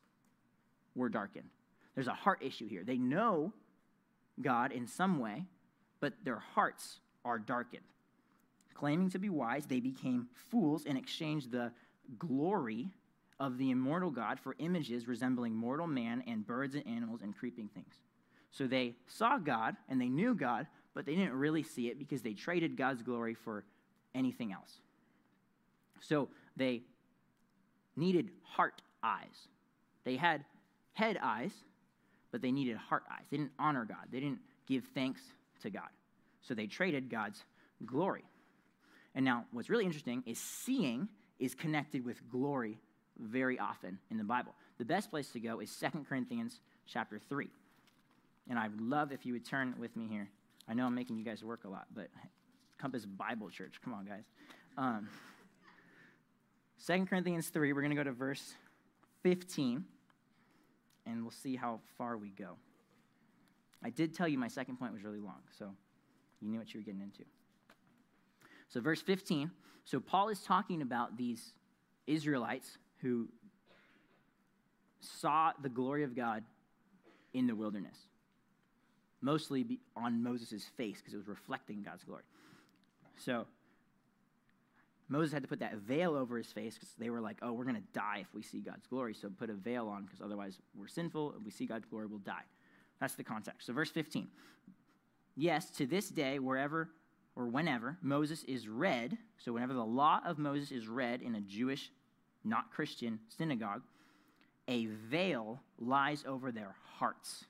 [0.96, 1.50] were darkened.
[1.96, 2.84] There's a heart issue here.
[2.84, 3.54] They know
[4.42, 5.46] God in some way,
[6.00, 7.84] but their hearts are darkened.
[8.82, 11.72] Claiming to be wise, they became fools and exchanged the
[12.17, 12.89] glory
[13.39, 17.67] of the immortal God for images resembling mortal man and birds and animals and creeping
[17.67, 17.94] things.
[18.50, 20.65] So they saw God and they knew God,
[20.96, 23.65] but they didn't really see it because they traded God's glory for
[24.15, 24.80] anything else.
[26.00, 26.82] So they
[27.96, 29.48] needed heart eyes.
[30.06, 30.44] They had
[30.94, 31.54] head eyes,
[32.32, 33.26] but they needed heart eyes.
[33.30, 35.22] They didn't honor God, they didn't give thanks
[35.62, 35.89] to God.
[36.41, 37.46] So they traded God's
[37.86, 38.24] glory.
[39.15, 42.78] And now, what's really interesting is seeing is connected with glory
[43.19, 44.54] very often in the Bible.
[44.78, 47.50] The best place to go is 2 Corinthians chapter 3.
[48.50, 50.30] And I'd love if you would turn with me here.
[50.67, 52.08] I know I'm making you guys work a lot, but
[52.78, 54.24] Compass Bible Church, come on, guys.
[54.78, 55.10] Um,
[56.88, 58.56] 2 Corinthians 3, we're going to go to verse
[59.24, 59.84] 15,
[61.06, 62.58] and we'll see how far we go.
[63.84, 65.71] I did tell you my second point was really long, so
[66.39, 67.24] you knew what you were getting into.
[68.72, 69.52] So, verse 15.
[69.84, 71.54] So, Paul is talking about these
[72.08, 73.28] Israelites who
[75.02, 76.44] saw the glory of God
[77.34, 77.98] in the wilderness,
[79.22, 82.24] mostly on Moses' face because it was reflecting God's glory.
[83.18, 83.46] So,
[85.10, 87.66] Moses had to put that veil over his face because they were like, oh, we're
[87.66, 89.14] going to die if we see God's glory.
[89.14, 91.34] So put a veil on because otherwise we're sinful.
[91.38, 92.46] If we see God's glory, we'll die.
[93.02, 93.68] That's the context.
[93.68, 94.30] So, verse 15.
[95.36, 96.90] Yes, to this day, wherever
[97.36, 101.41] or whenever Moses is read, so whenever the law of Moses is read in a
[101.41, 101.91] Jewish,
[102.44, 103.82] not Christian synagogue,
[104.67, 107.46] a veil lies over their hearts.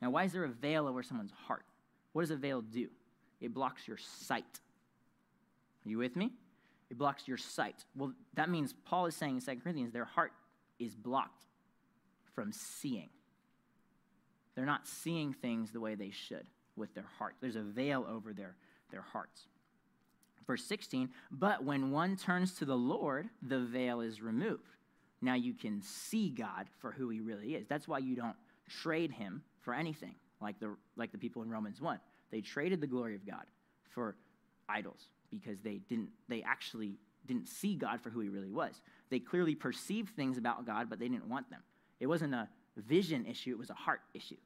[0.00, 1.64] Now, why is there a veil over someone's heart?
[2.12, 2.88] What does a veil do?
[3.40, 4.60] It blocks your sight.
[5.84, 6.32] Are you with me?
[6.90, 7.84] It blocks your sight.
[7.96, 10.32] Well, that means Paul is saying in 2 Corinthians their heart
[10.78, 11.44] is blocked
[12.34, 13.10] from seeing.
[14.54, 17.34] They're not seeing things the way they should with their heart.
[17.40, 18.56] There's a veil over their,
[18.90, 19.46] their hearts.
[20.46, 24.62] Verse 16, but when one turns to the Lord, the veil is removed.
[25.20, 27.66] Now you can see God for who he really is.
[27.66, 28.36] That's why you don't
[28.82, 32.00] trade him for anything, like the, like the people in Romans 1.
[32.30, 33.44] They traded the glory of God
[33.90, 34.16] for
[34.68, 36.94] idols because they didn't they actually
[37.26, 38.80] didn't see God for who he really was.
[39.10, 41.60] They clearly perceived things about God, but they didn't want them.
[42.00, 44.36] It wasn't a vision issue, it was a heart issue.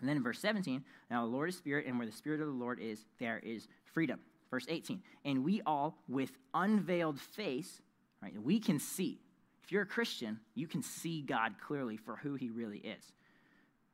[0.00, 2.46] And then in verse 17, now the Lord is spirit, and where the spirit of
[2.46, 4.20] the Lord is, there is freedom.
[4.50, 7.80] Verse 18, and we all with unveiled face,
[8.20, 9.20] right, we can see.
[9.62, 13.12] If you're a Christian, you can see God clearly for who he really is.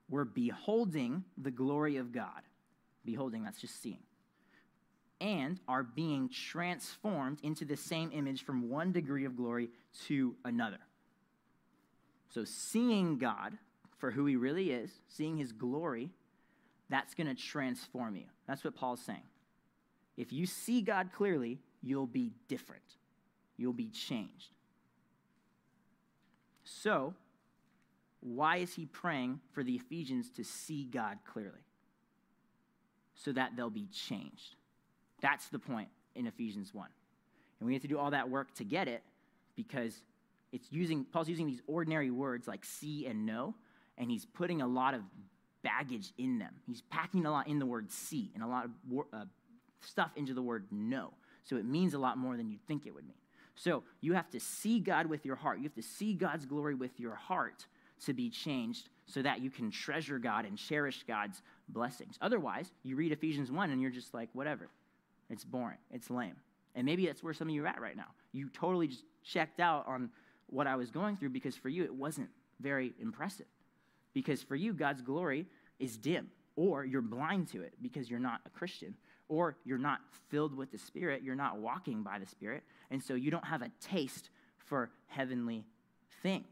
[0.09, 2.43] We're beholding the glory of God.
[3.05, 4.03] Beholding, that's just seeing.
[5.21, 9.69] And are being transformed into the same image from one degree of glory
[10.07, 10.79] to another.
[12.31, 13.59] So, seeing God
[13.99, 16.11] for who he really is, seeing his glory,
[16.89, 18.27] that's going to transform you.
[18.47, 19.23] That's what Paul's saying.
[20.17, 22.83] If you see God clearly, you'll be different,
[23.57, 24.53] you'll be changed.
[26.65, 27.15] So,
[28.21, 31.65] why is he praying for the Ephesians to see God clearly?
[33.15, 34.57] So that they'll be changed.
[35.21, 36.89] That's the point in Ephesians 1.
[37.61, 39.03] And we have to do all that work to get it
[39.55, 40.03] because
[40.53, 43.55] it's using Paul's using these ordinary words like see and know,
[43.99, 45.03] and he's putting a lot of
[45.63, 46.55] baggage in them.
[46.67, 48.71] He's packing a lot in the word see and a lot of
[49.13, 49.25] uh,
[49.81, 51.13] stuff into the word know.
[51.45, 53.17] So it means a lot more than you'd think it would mean.
[53.55, 55.59] So you have to see God with your heart.
[55.59, 57.67] You have to see God's glory with your heart
[58.05, 62.19] to be changed so that you can treasure God and cherish God's blessings.
[62.21, 64.69] Otherwise, you read Ephesians 1 and you're just like, whatever.
[65.31, 65.79] It's boring.
[65.91, 66.37] It's lame.
[66.75, 68.09] And maybe that's where some of you are at right now.
[68.33, 70.11] You totally just checked out on
[70.49, 72.29] what I was going through because for you it wasn't
[72.61, 73.47] very impressive.
[74.17, 75.45] Because for you, God's glory
[75.79, 78.95] is dim, or you're blind to it because you're not a Christian,
[79.29, 80.01] or you're not
[80.31, 83.61] filled with the Spirit, you're not walking by the Spirit, and so you don't have
[83.61, 85.67] a taste for heavenly
[86.23, 86.47] things.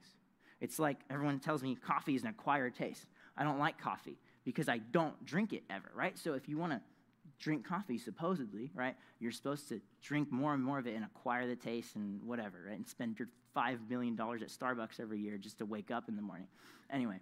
[0.61, 3.07] It's like everyone tells me coffee is an acquired taste.
[3.35, 6.18] I don't like coffee because I don't drink it ever, right?
[6.18, 6.83] So if you want to
[7.40, 11.46] drink coffee, supposedly, right, you're supposed to drink more and more of it and acquire
[11.46, 12.77] the taste and whatever, right?
[12.77, 16.22] And spend your $5 million at Starbucks every year just to wake up in the
[16.22, 16.48] morning.
[16.90, 17.20] Anyway,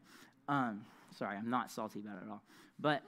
[0.49, 0.85] um,
[1.17, 2.43] sorry, I'm not salty about it at all.
[2.79, 3.03] But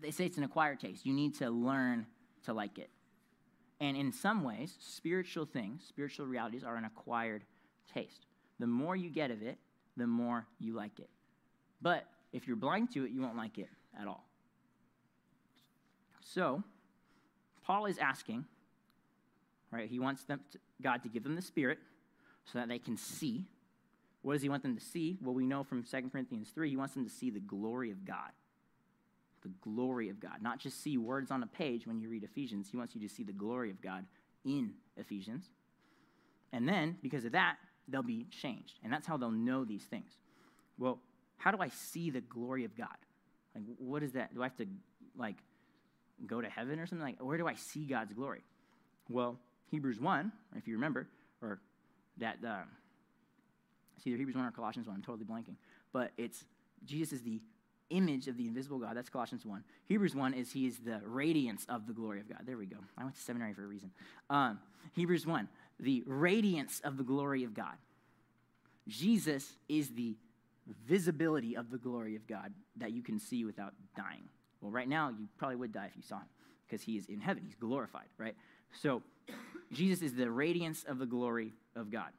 [0.00, 1.06] they say it's an acquired taste.
[1.06, 2.06] You need to learn
[2.44, 2.90] to like it.
[3.80, 7.44] And in some ways, spiritual things, spiritual realities are an acquired
[7.92, 8.26] taste.
[8.58, 9.58] The more you get of it,
[9.96, 11.10] the more you like it.
[11.80, 13.68] But if you're blind to it, you won't like it
[14.00, 14.24] at all.
[16.20, 16.62] So,
[17.64, 18.44] Paul is asking,
[19.70, 19.88] right?
[19.88, 21.78] He wants them to, God to give them the Spirit
[22.44, 23.44] so that they can see.
[24.28, 25.16] What does he want them to see?
[25.22, 28.04] Well, we know from 2 Corinthians 3, he wants them to see the glory of
[28.04, 28.30] God.
[29.42, 30.42] The glory of God.
[30.42, 33.08] Not just see words on a page when you read Ephesians, he wants you to
[33.08, 34.04] see the glory of God
[34.44, 35.48] in Ephesians.
[36.52, 37.56] And then, because of that,
[37.88, 38.74] they'll be changed.
[38.84, 40.10] And that's how they'll know these things.
[40.76, 40.98] Well,
[41.38, 42.98] how do I see the glory of God?
[43.54, 44.34] Like, what is that?
[44.34, 44.66] Do I have to,
[45.16, 45.36] like,
[46.26, 47.06] go to heaven or something?
[47.06, 48.42] Like, where do I see God's glory?
[49.08, 49.38] Well,
[49.70, 51.08] Hebrews 1, if you remember,
[51.40, 51.60] or
[52.18, 52.64] that, uh,
[53.98, 55.56] it's either Hebrews 1 or Colossians 1, I'm totally blanking.
[55.92, 56.44] But it's,
[56.84, 57.40] Jesus is the
[57.90, 58.96] image of the invisible God.
[58.96, 59.64] That's Colossians 1.
[59.86, 62.42] Hebrews 1 is he is the radiance of the glory of God.
[62.46, 62.76] There we go.
[62.96, 63.90] I went to seminary for a reason.
[64.30, 64.60] Um,
[64.94, 65.48] Hebrews 1,
[65.80, 67.74] the radiance of the glory of God.
[68.86, 70.16] Jesus is the
[70.86, 74.28] visibility of the glory of God that you can see without dying.
[74.60, 76.28] Well, right now, you probably would die if you saw him
[76.66, 77.42] because he is in heaven.
[77.44, 78.36] He's glorified, right?
[78.72, 79.02] So,
[79.72, 82.10] Jesus is the radiance of the glory of God.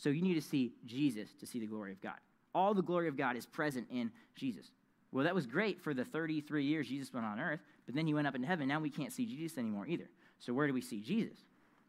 [0.00, 2.14] So, you need to see Jesus to see the glory of God.
[2.54, 4.70] All the glory of God is present in Jesus.
[5.12, 8.14] Well, that was great for the 33 years Jesus went on earth, but then he
[8.14, 8.66] went up into heaven.
[8.66, 10.08] Now we can't see Jesus anymore either.
[10.38, 11.36] So, where do we see Jesus?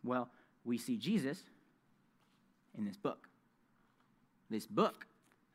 [0.03, 0.29] Well,
[0.65, 1.41] we see Jesus
[2.77, 3.29] in this book.
[4.49, 5.05] This book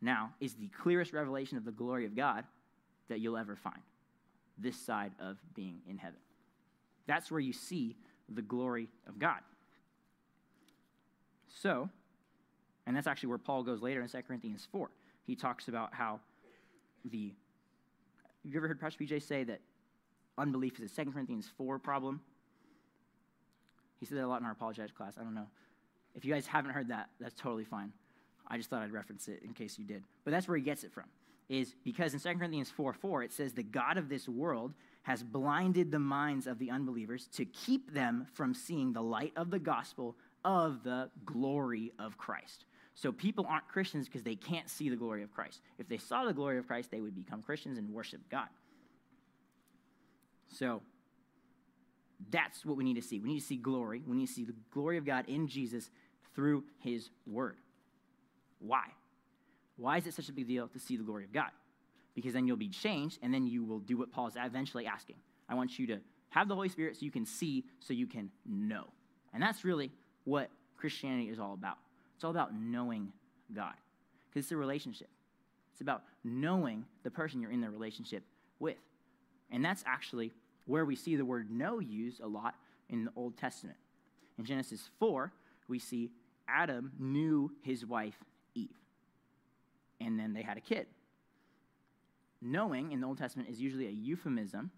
[0.00, 2.44] now is the clearest revelation of the glory of God
[3.08, 3.82] that you'll ever find
[4.56, 6.18] this side of being in heaven.
[7.06, 7.96] That's where you see
[8.28, 9.40] the glory of God.
[11.48, 11.90] So,
[12.86, 14.90] and that's actually where Paul goes later in 2 Corinthians 4.
[15.26, 16.20] He talks about how
[17.04, 17.32] the.
[18.44, 19.60] Have you ever heard Pastor PJ say that
[20.38, 22.20] unbelief is a 2 Corinthians 4 problem?
[23.98, 25.14] He said that a lot in our apologetics class.
[25.18, 25.48] I don't know.
[26.14, 27.92] If you guys haven't heard that, that's totally fine.
[28.46, 30.04] I just thought I'd reference it in case you did.
[30.24, 31.04] But that's where he gets it from.
[31.48, 35.22] Is because in 2 Corinthians 4 4, it says, The God of this world has
[35.22, 39.58] blinded the minds of the unbelievers to keep them from seeing the light of the
[39.58, 42.64] gospel of the glory of Christ.
[42.96, 45.60] So people aren't Christians because they can't see the glory of Christ.
[45.78, 48.48] If they saw the glory of Christ, they would become Christians and worship God.
[50.48, 50.80] So
[52.30, 53.20] that's what we need to see.
[53.20, 54.02] We need to see glory.
[54.06, 55.90] We need to see the glory of God in Jesus
[56.34, 57.56] through his word.
[58.60, 58.84] Why?
[59.76, 61.50] Why is it such a big deal to see the glory of God?
[62.14, 65.16] Because then you'll be changed, and then you will do what Paul's eventually asking.
[65.50, 65.98] I want you to
[66.30, 68.84] have the Holy Spirit so you can see, so you can know.
[69.34, 69.92] And that's really
[70.24, 71.76] what Christianity is all about.
[72.16, 73.12] It's all about knowing
[73.54, 73.74] God,
[74.28, 75.08] because it's a relationship.
[75.72, 78.24] It's about knowing the person you're in the relationship
[78.58, 78.78] with.
[79.50, 80.32] And that's actually
[80.64, 82.54] where we see the word know used a lot
[82.88, 83.76] in the Old Testament.
[84.38, 85.30] In Genesis 4,
[85.68, 86.10] we see
[86.48, 88.16] Adam knew his wife
[88.54, 88.76] Eve.
[90.00, 90.86] And then they had a kid.
[92.40, 94.70] Knowing in the Old Testament is usually a euphemism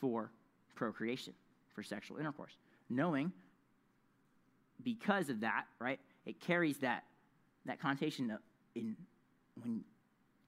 [0.00, 0.30] for
[0.74, 1.34] procreation,
[1.74, 2.56] for sexual intercourse.
[2.88, 3.32] Knowing,
[4.82, 7.04] because of that, right, it carries that,
[7.64, 8.36] that connotation
[8.74, 8.96] in
[9.62, 9.82] when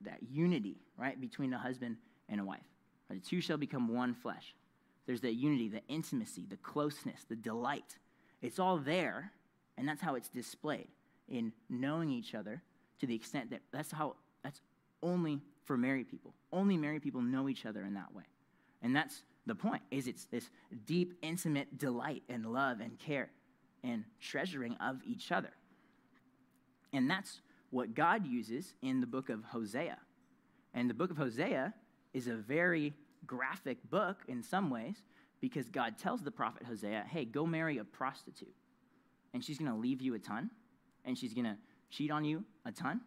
[0.02, 1.96] that unity, right, between a husband
[2.28, 2.60] and a wife.
[3.08, 4.54] The two shall become one flesh.
[5.06, 7.96] There's that unity, the intimacy, the closeness, the delight.
[8.40, 9.32] It's all there,
[9.76, 10.88] and that's how it's displayed
[11.28, 12.62] in knowing each other
[13.00, 14.60] to the extent that that's how that's
[15.02, 16.34] only for married people.
[16.52, 18.24] Only married people know each other in that way.
[18.82, 20.50] And that's the point is it's this
[20.86, 23.30] deep intimate delight and love and care
[23.82, 25.50] and treasuring of each other.
[26.92, 29.98] And that's what God uses in the book of Hosea.
[30.74, 31.72] And the book of Hosea
[32.12, 32.92] is a very
[33.26, 35.02] graphic book in some ways
[35.40, 38.54] because God tells the prophet Hosea, hey, go marry a prostitute.
[39.32, 40.50] And she's going to leave you a ton,
[41.04, 41.56] and she's going to
[41.90, 43.00] cheat on you a ton.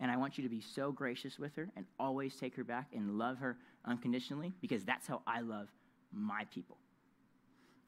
[0.00, 2.86] And I want you to be so gracious with her and always take her back
[2.94, 5.68] and love her unconditionally because that's how I love
[6.12, 6.78] my people.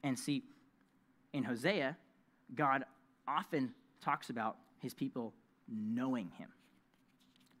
[0.03, 0.43] And see,
[1.31, 1.95] in Hosea,
[2.53, 2.83] God
[3.27, 3.73] often
[4.03, 5.33] talks about his people
[5.67, 6.49] knowing him.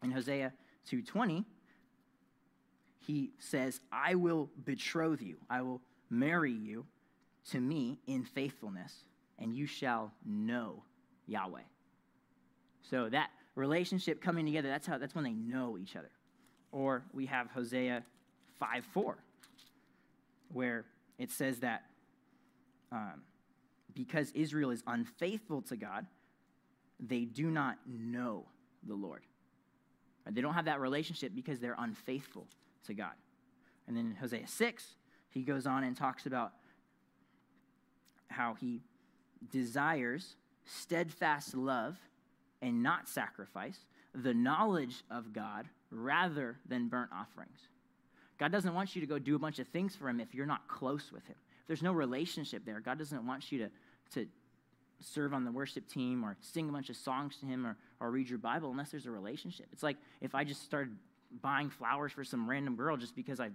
[0.03, 0.53] In Hosea
[0.85, 1.45] 2:20,
[2.99, 5.39] he says, "I will betroth you.
[5.49, 6.87] I will marry you
[7.45, 9.05] to me in faithfulness,
[9.37, 10.83] and you shall know
[11.27, 11.63] Yahweh."
[12.81, 16.11] So that relationship coming together, that's how that's when they know each other.
[16.71, 18.05] Or we have Hosea
[18.59, 19.23] 5 4,
[20.49, 20.85] where
[21.17, 21.85] it says that
[22.91, 23.23] um,
[23.93, 26.05] because Israel is unfaithful to God,
[27.01, 28.45] they do not know
[28.87, 29.21] the Lord.
[30.29, 32.47] They don't have that relationship because they're unfaithful
[32.85, 33.13] to God.
[33.87, 34.95] And then in Hosea 6,
[35.29, 36.53] he goes on and talks about
[38.29, 38.81] how he
[39.49, 40.35] desires
[40.65, 41.97] steadfast love
[42.61, 43.79] and not sacrifice,
[44.13, 47.67] the knowledge of God rather than burnt offerings.
[48.37, 50.45] God doesn't want you to go do a bunch of things for him if you're
[50.45, 51.35] not close with him.
[51.61, 53.69] If there's no relationship there, God doesn't want you to,
[54.13, 54.27] to
[55.01, 58.11] serve on the worship team or sing a bunch of songs to him or, or
[58.11, 59.67] read your Bible unless there's a relationship.
[59.71, 60.95] It's like if I just started
[61.41, 63.49] buying flowers for some random girl just because I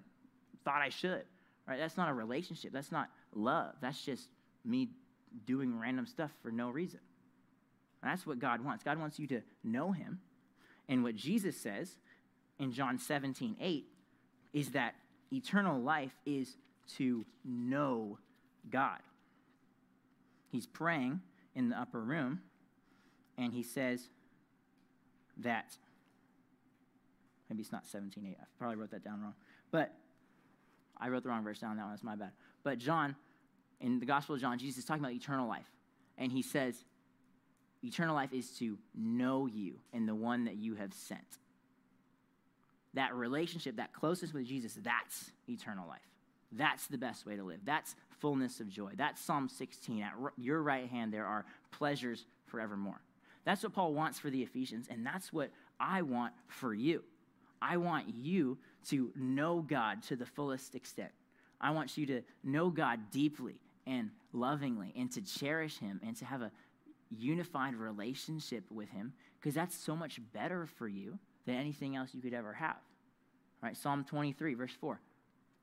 [0.65, 1.23] thought I should.
[1.67, 1.79] Right?
[1.79, 2.73] That's not a relationship.
[2.73, 3.75] That's not love.
[3.81, 4.29] That's just
[4.65, 4.89] me
[5.47, 7.01] doing random stuff for no reason.
[8.03, 8.85] That's what God wants.
[8.85, 10.21] God wants you to know him.
[10.89, 11.97] And what Jesus says
[12.59, 13.85] in John 17, 8
[14.53, 14.95] is that
[15.33, 16.57] eternal life is
[16.97, 18.19] to know
[18.71, 19.01] God.
[20.51, 21.21] He's praying
[21.57, 22.41] in the upper room,
[23.37, 24.09] and he says
[25.39, 25.77] that
[27.49, 28.31] Maybe it's not 17.8.
[28.31, 29.35] I probably wrote that down wrong.
[29.71, 29.95] But
[30.97, 31.77] I wrote the wrong verse down.
[31.77, 31.93] That one.
[31.93, 32.33] That's my bad.
[32.63, 33.15] But John,
[33.81, 35.71] in the Gospel of John, Jesus is talking about eternal life.
[36.19, 36.85] And he says,
[37.85, 41.21] eternal life is to know you and the one that you have sent.
[42.95, 46.01] That relationship, that closeness with Jesus, that's eternal life.
[46.53, 47.61] That's the best way to live.
[47.65, 48.93] That's fullness of joy.
[48.97, 50.03] That's Psalm 16.
[50.03, 53.01] At your right hand, there are pleasures forevermore.
[53.45, 57.05] That's what Paul wants for the Ephesians, and that's what I want for you.
[57.63, 61.11] I want you to know God to the fullest extent.
[61.61, 66.25] I want you to know God deeply and lovingly and to cherish Him and to
[66.25, 66.51] have a
[67.17, 72.21] unified relationship with Him because that's so much better for you than anything else you
[72.21, 72.77] could ever have.
[73.63, 75.01] All right, Psalm 23, verse 4.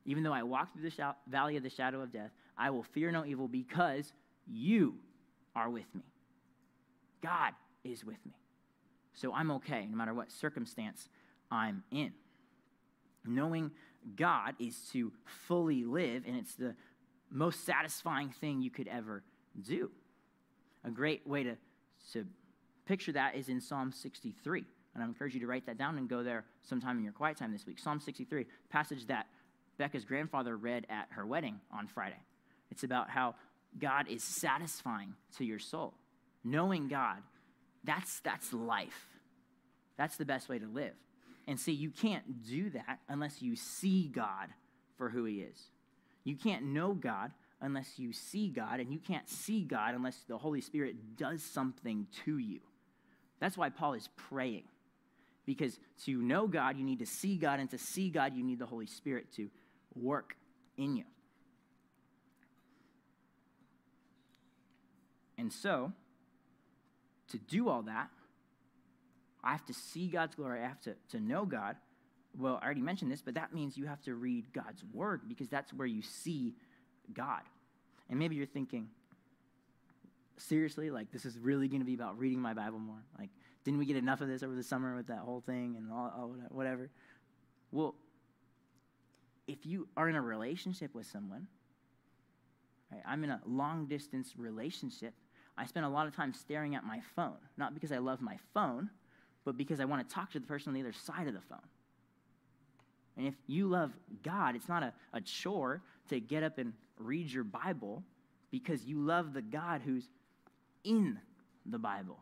[0.06, 3.10] Even though I walk through the valley of the shadow of death, I will fear
[3.10, 4.12] no evil because
[4.46, 4.96] you
[5.56, 6.02] are with me.
[7.22, 7.52] God
[7.84, 8.32] is with me.
[9.14, 11.08] So I'm okay no matter what circumstance
[11.50, 12.12] I'm in.
[13.24, 13.70] Knowing
[14.16, 15.12] God is to
[15.46, 16.74] fully live, and it's the
[17.30, 19.22] most satisfying thing you could ever
[19.62, 19.90] do.
[20.84, 21.56] A great way to,
[22.12, 22.26] to
[22.84, 24.64] picture that is in Psalm 63.
[24.94, 27.38] And I encourage you to write that down and go there sometime in your quiet
[27.38, 27.78] time this week.
[27.78, 29.26] Psalm 63, passage that
[29.78, 32.20] Becca's grandfather read at her wedding on Friday.
[32.70, 33.34] It's about how
[33.78, 35.94] God is satisfying to your soul.
[36.44, 37.18] Knowing God,
[37.84, 39.06] that's, that's life.
[39.96, 40.94] That's the best way to live.
[41.46, 44.48] And see, you can't do that unless you see God
[44.96, 45.58] for who He is.
[46.24, 50.38] You can't know God unless you see God, and you can't see God unless the
[50.38, 52.60] Holy Spirit does something to you.
[53.40, 54.64] That's why Paul is praying.
[55.46, 58.58] Because to know God, you need to see God, and to see God, you need
[58.58, 59.50] the Holy Spirit to
[59.96, 60.36] work
[60.76, 61.04] in you.
[65.38, 65.92] And so,
[67.30, 68.08] to do all that,
[69.42, 70.60] I have to see God's glory.
[70.62, 71.76] I have to, to know God.
[72.38, 75.48] Well, I already mentioned this, but that means you have to read God's word because
[75.48, 76.54] that's where you see
[77.12, 77.42] God.
[78.08, 78.88] And maybe you're thinking,
[80.38, 83.02] seriously, like this is really going to be about reading my Bible more?
[83.18, 83.30] Like,
[83.64, 86.12] didn't we get enough of this over the summer with that whole thing and all,
[86.16, 86.90] all whatever?
[87.70, 87.94] Well,
[89.46, 91.46] if you are in a relationship with someone,
[92.90, 95.14] right, I'm in a long distance relationship.
[95.56, 98.38] I spend a lot of time staring at my phone, not because I love my
[98.52, 98.90] phone,
[99.44, 101.40] but because I want to talk to the person on the other side of the
[101.40, 101.58] phone.
[103.16, 103.92] And if you love
[104.22, 108.02] God, it's not a, a chore to get up and read your Bible
[108.50, 110.08] because you love the God who's
[110.84, 111.18] in
[111.66, 112.18] the Bible,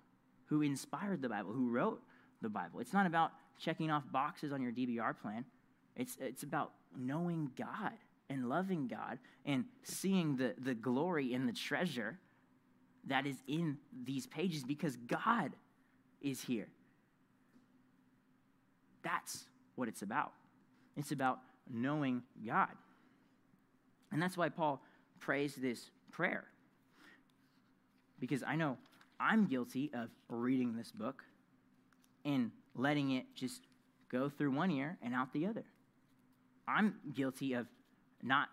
[0.47, 2.03] who inspired the Bible, who wrote
[2.43, 2.81] the Bible.
[2.81, 5.45] It's not about checking off boxes on your DBR plan,
[5.97, 7.93] it's, it's about knowing God
[8.31, 12.19] and loving God and seeing the, the glory and the treasure
[13.07, 15.53] that is in these pages because God
[16.21, 16.69] is here.
[19.03, 20.33] That's what it's about.
[20.97, 21.41] It's about
[21.71, 22.69] knowing God.
[24.13, 24.83] And that's why Paul
[25.19, 26.45] prays this prayer.
[28.21, 28.79] Because I know
[29.19, 31.25] I'm guilty of reading this book
[32.25, 33.63] and letting it just
[34.11, 35.65] go through one ear and out the other.
[36.73, 37.67] I'm guilty of
[38.23, 38.49] not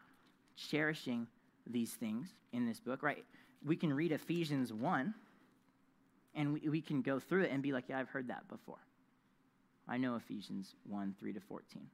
[0.56, 1.28] cherishing
[1.68, 3.24] these things in this book, right?
[3.66, 5.14] We can read Ephesians 1
[6.36, 8.80] and we, we can go through it and be like, yeah, I've heard that before.
[9.88, 11.88] I know Ephesians 1 3 to 14.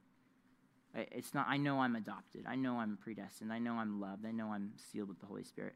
[0.94, 2.44] It's not, I know I'm adopted.
[2.46, 3.52] I know I'm predestined.
[3.52, 4.24] I know I'm loved.
[4.24, 5.74] I know I'm sealed with the Holy Spirit.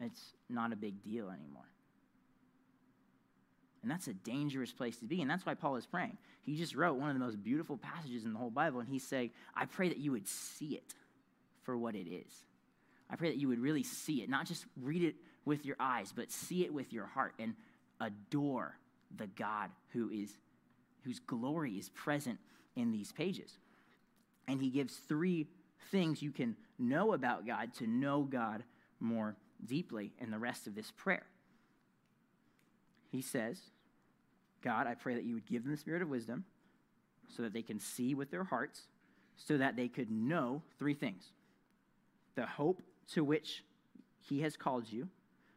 [0.00, 1.64] It's not a big deal anymore.
[3.88, 5.22] And that's a dangerous place to be.
[5.22, 6.18] And that's why Paul is praying.
[6.42, 8.80] He just wrote one of the most beautiful passages in the whole Bible.
[8.80, 10.94] And he's saying, I pray that you would see it
[11.62, 12.30] for what it is.
[13.08, 15.14] I pray that you would really see it, not just read it
[15.46, 17.54] with your eyes, but see it with your heart and
[17.98, 18.76] adore
[19.16, 20.36] the God who is
[21.04, 22.38] whose glory is present
[22.76, 23.56] in these pages.
[24.46, 25.46] And he gives three
[25.90, 28.64] things you can know about God to know God
[29.00, 29.34] more
[29.64, 31.24] deeply in the rest of this prayer.
[33.10, 33.58] He says,
[34.62, 36.44] God, I pray that you would give them the spirit of wisdom
[37.28, 38.82] so that they can see with their hearts,
[39.36, 41.32] so that they could know three things
[42.34, 42.82] the hope
[43.12, 43.64] to which
[44.20, 45.08] he has called you,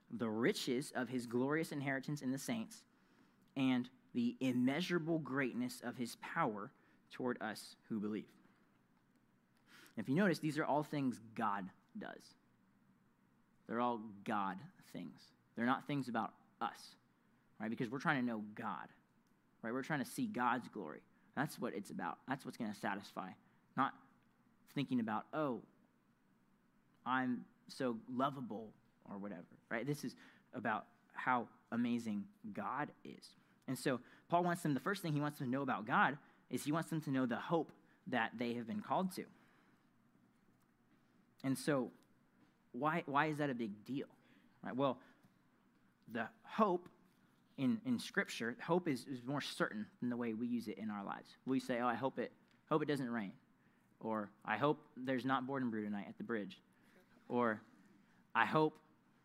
[0.09, 2.83] the riches of his glorious inheritance in the saints,
[3.55, 6.71] and the immeasurable greatness of his power
[7.11, 8.25] toward us who believe.
[9.97, 12.35] If you notice, these are all things God does.
[13.67, 14.57] They're all God
[14.91, 15.21] things.
[15.55, 16.95] They're not things about us,
[17.61, 17.69] right?
[17.69, 18.87] Because we're trying to know God,
[19.61, 19.71] right?
[19.71, 21.01] We're trying to see God's glory.
[21.35, 22.17] That's what it's about.
[22.27, 23.29] That's what's going to satisfy.
[23.77, 23.93] Not
[24.73, 25.61] thinking about, oh,
[27.05, 28.69] I'm so lovable
[29.09, 29.85] or whatever, right?
[29.85, 30.15] This is
[30.53, 33.29] about how amazing God is.
[33.67, 36.17] And so Paul wants them, the first thing he wants them to know about God
[36.49, 37.71] is he wants them to know the hope
[38.07, 39.23] that they have been called to.
[41.43, 41.91] And so,
[42.71, 44.07] why, why is that a big deal?
[44.63, 44.99] Right, well,
[46.11, 46.87] the hope
[47.61, 50.89] in, in Scripture, hope is, is more certain than the way we use it in
[50.89, 51.29] our lives.
[51.45, 52.31] We say, oh, I hope it,
[52.67, 53.33] hope it doesn't rain.
[53.99, 56.59] Or, I hope there's not board and brew tonight at the bridge.
[57.29, 57.61] Or,
[58.33, 58.73] I hope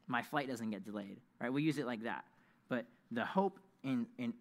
[0.06, 1.16] my flight doesn't get delayed.
[1.40, 1.50] Right?
[1.50, 2.24] We use it like that.
[2.68, 4.34] But the hope in, in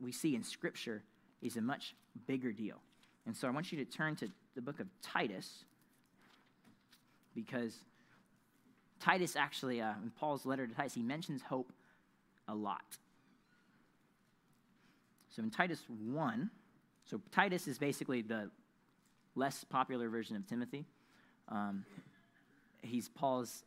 [0.00, 1.02] we see in Scripture
[1.42, 1.96] is a much
[2.28, 2.76] bigger deal.
[3.26, 5.64] And so I want you to turn to the book of Titus
[7.34, 7.74] because
[9.00, 11.72] Titus actually, uh, in Paul's letter to Titus, he mentions hope
[12.46, 12.98] a lot.
[15.34, 16.50] So in Titus 1,
[17.04, 18.50] so Titus is basically the
[19.34, 20.84] less popular version of Timothy.
[21.48, 21.84] Um,
[22.82, 23.64] he's Paul's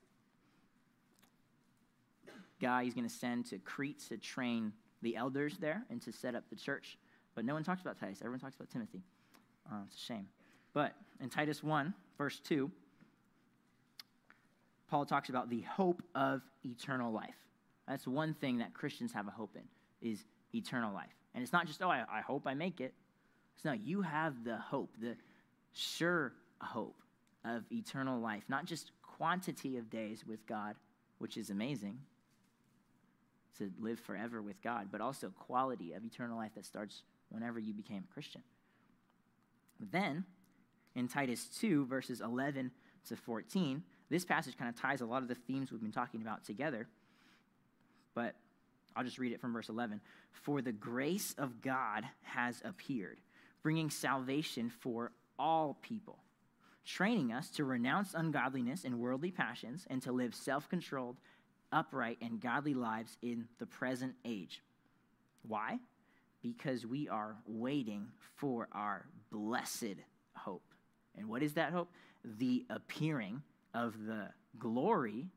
[2.61, 6.36] guy he's going to send to Crete to train the elders there and to set
[6.36, 6.97] up the church.
[7.34, 8.20] But no one talks about Titus.
[8.22, 9.01] Everyone talks about Timothy.
[9.70, 10.28] Uh, it's a shame.
[10.74, 12.72] But in Titus 1, verse 2,
[14.88, 17.36] Paul talks about the hope of eternal life.
[17.88, 21.09] That's one thing that Christians have a hope in, is eternal life.
[21.36, 22.93] And it's not just, oh, I, I hope I make it.
[23.55, 25.15] It's not, you have the hope, the
[25.73, 26.95] sure hope
[27.43, 30.75] of eternal life, not just quantity of days with God,
[31.19, 31.99] which is amazing
[33.57, 37.73] to live forever with God, but also quality of eternal life that starts whenever you
[37.73, 38.41] became a Christian.
[39.79, 40.25] Then,
[40.95, 42.71] in Titus 2, verses 11
[43.09, 46.21] to 14, this passage kind of ties a lot of the themes we've been talking
[46.21, 46.88] about together.
[48.13, 48.36] But
[48.96, 50.02] I'll just read it from verse 11.
[50.32, 53.20] For the grace of God has appeared,
[53.62, 56.20] bringing salvation for all people,
[56.86, 61.18] training us to renounce ungodliness and worldly passions and to live self controlled,
[61.72, 64.62] upright, and godly lives in the present age.
[65.48, 65.80] Why?
[66.41, 69.96] Because we are waiting for our blessed
[70.36, 70.64] hope.
[71.18, 71.89] And what is that hope?
[72.24, 73.41] The appearing
[73.74, 75.28] of the glory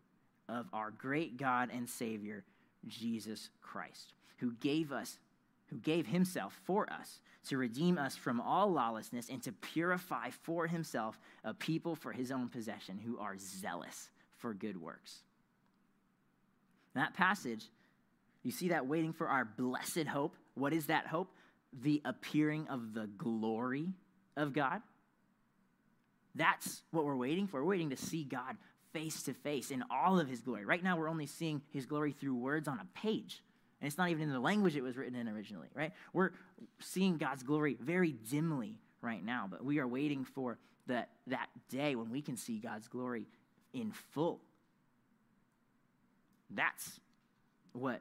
[0.49, 2.45] of our great God and Savior,
[2.87, 5.19] Jesus Christ, who gave us,
[5.67, 10.67] who gave himself for us to redeem us from all lawlessness and to purify for
[10.67, 15.23] himself a people for his own possession who are zealous for good works.
[16.95, 17.69] In that passage,
[18.43, 20.37] you see that waiting for our blessed hope.
[20.55, 21.31] What is that hope?
[21.83, 23.89] The appearing of the glory
[24.37, 24.83] of God.
[26.35, 27.61] That's what we're waiting for.
[27.63, 28.57] We're waiting to see God
[28.93, 30.65] face to face in all of his glory.
[30.65, 33.43] Right now, we're only seeing his glory through words on a page.
[33.81, 35.93] And it's not even in the language it was written in originally, right?
[36.13, 36.31] We're
[36.81, 41.95] seeing God's glory very dimly right now, but we are waiting for that, that day
[41.95, 43.27] when we can see God's glory
[43.73, 44.41] in full.
[46.51, 46.99] That's
[47.73, 48.01] what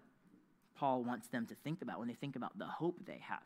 [0.77, 3.43] Paul wants them to think about when they think about the hope they have.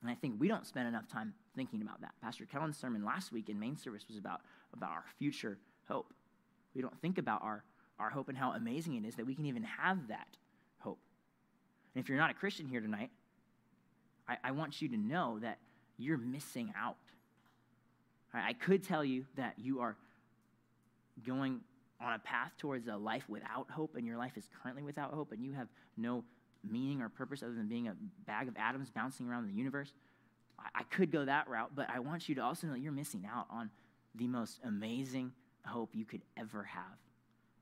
[0.00, 2.12] And I think we don't spend enough time thinking about that.
[2.22, 4.42] Pastor Kellen's sermon last week in main service was about,
[4.74, 5.58] about our future
[5.88, 6.12] hope.
[6.74, 7.64] We don't think about our,
[7.98, 10.28] our hope and how amazing it is that we can even have that
[10.78, 10.98] hope.
[11.94, 13.10] And if you're not a Christian here tonight,
[14.28, 15.58] I, I want you to know that
[15.96, 16.96] you're missing out.
[18.32, 19.96] I, I could tell you that you are
[21.26, 21.60] going
[22.00, 25.32] on a path towards a life without hope, and your life is currently without hope,
[25.32, 26.24] and you have no
[26.68, 27.94] meaning or purpose other than being a
[28.26, 29.92] bag of atoms bouncing around the universe.
[30.58, 33.28] I, I could go that route, but I want you to also know you're missing
[33.32, 33.70] out on
[34.14, 35.32] the most amazing
[35.66, 36.98] hope you could ever have.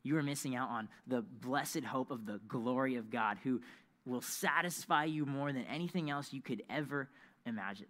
[0.03, 3.61] You are missing out on the blessed hope of the glory of God who
[4.05, 7.09] will satisfy you more than anything else you could ever
[7.47, 7.87] imagine.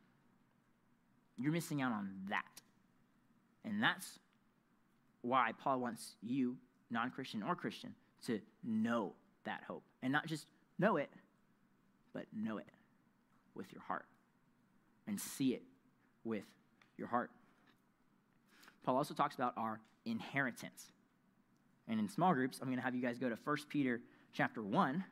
[1.38, 2.44] You're missing out on that.
[3.64, 4.18] And that's
[5.22, 6.56] why Paul wants you,
[6.90, 7.94] non Christian or Christian,
[8.26, 10.46] to know that hope and not just
[10.78, 11.10] know it,
[12.12, 12.66] but know it
[13.54, 14.06] with your heart
[15.06, 15.62] and see it
[16.24, 16.44] with
[16.98, 17.30] your heart.
[18.82, 20.92] Paul also talks about our inheritance.
[21.88, 24.00] And in small groups, I'm going to have you guys go to 1 Peter
[24.32, 25.04] chapter 1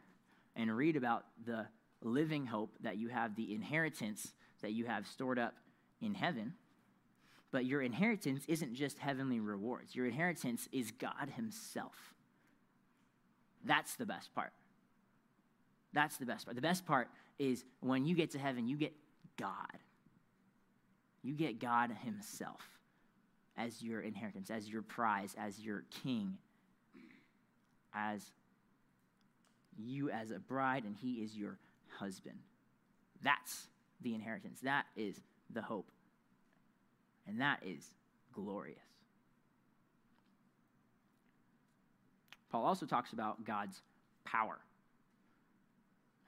[0.56, 1.66] and read about the
[2.02, 5.54] living hope that you have, the inheritance that you have stored up
[6.00, 6.54] in heaven.
[7.52, 12.14] But your inheritance isn't just heavenly rewards, your inheritance is God Himself.
[13.64, 14.52] That's the best part.
[15.92, 16.54] That's the best part.
[16.54, 17.08] The best part
[17.38, 18.94] is when you get to heaven, you get
[19.36, 19.78] God.
[21.22, 22.79] You get God Himself
[23.56, 26.36] as your inheritance, as your prize, as your king,
[27.94, 28.32] as
[29.76, 31.58] you as a bride, and He is your
[31.98, 32.38] husband.
[33.22, 33.68] That's
[34.00, 34.60] the inheritance.
[34.62, 35.20] That is
[35.52, 35.90] the hope.
[37.26, 37.94] And that is
[38.32, 38.78] glorious.
[42.50, 43.80] Paul also talks about God's
[44.24, 44.58] power.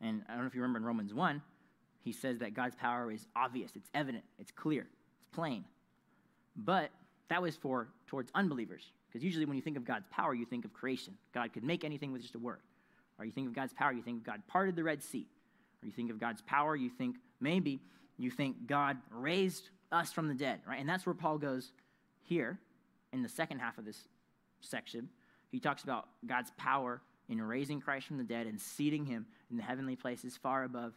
[0.01, 1.43] And I don't know if you remember in Romans 1,
[2.03, 4.83] he says that God's power is obvious, it's evident, it's clear,
[5.21, 5.65] it's plain.
[6.57, 6.91] But
[7.33, 8.93] that was for towards unbelievers.
[9.09, 11.15] Because usually when you think of God's power, you think of creation.
[11.35, 12.61] God could make anything with just a word.
[13.19, 15.27] Or you think of God's power, you think God parted the Red Sea.
[15.83, 17.81] Or you think of God's power, you think maybe
[18.19, 20.79] you think God raised us from the dead, right?
[20.79, 21.73] And that's where Paul goes
[22.23, 22.59] here
[23.13, 24.09] in the second half of this
[24.61, 25.09] section.
[25.51, 29.57] He talks about God's power in raising Christ from the dead and seating him in
[29.57, 30.95] the heavenly places far above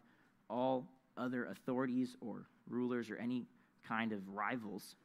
[0.49, 3.45] all other authorities or rulers or any
[3.87, 4.95] kind of rivals.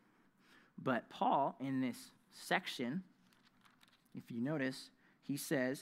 [0.82, 1.96] But Paul, in this
[2.32, 3.02] section,
[4.14, 4.90] if you notice,
[5.22, 5.80] he says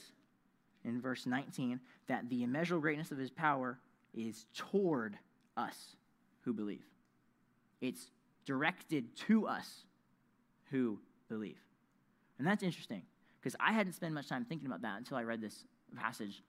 [0.83, 3.77] in verse 19 that the immeasurable greatness of his power
[4.13, 5.17] is toward
[5.55, 5.95] us
[6.41, 6.85] who believe.
[7.81, 8.11] It's
[8.45, 9.83] directed to us
[10.71, 11.59] who believe.
[12.37, 13.03] And that's interesting
[13.39, 16.43] because I hadn't spent much time thinking about that until I read this passage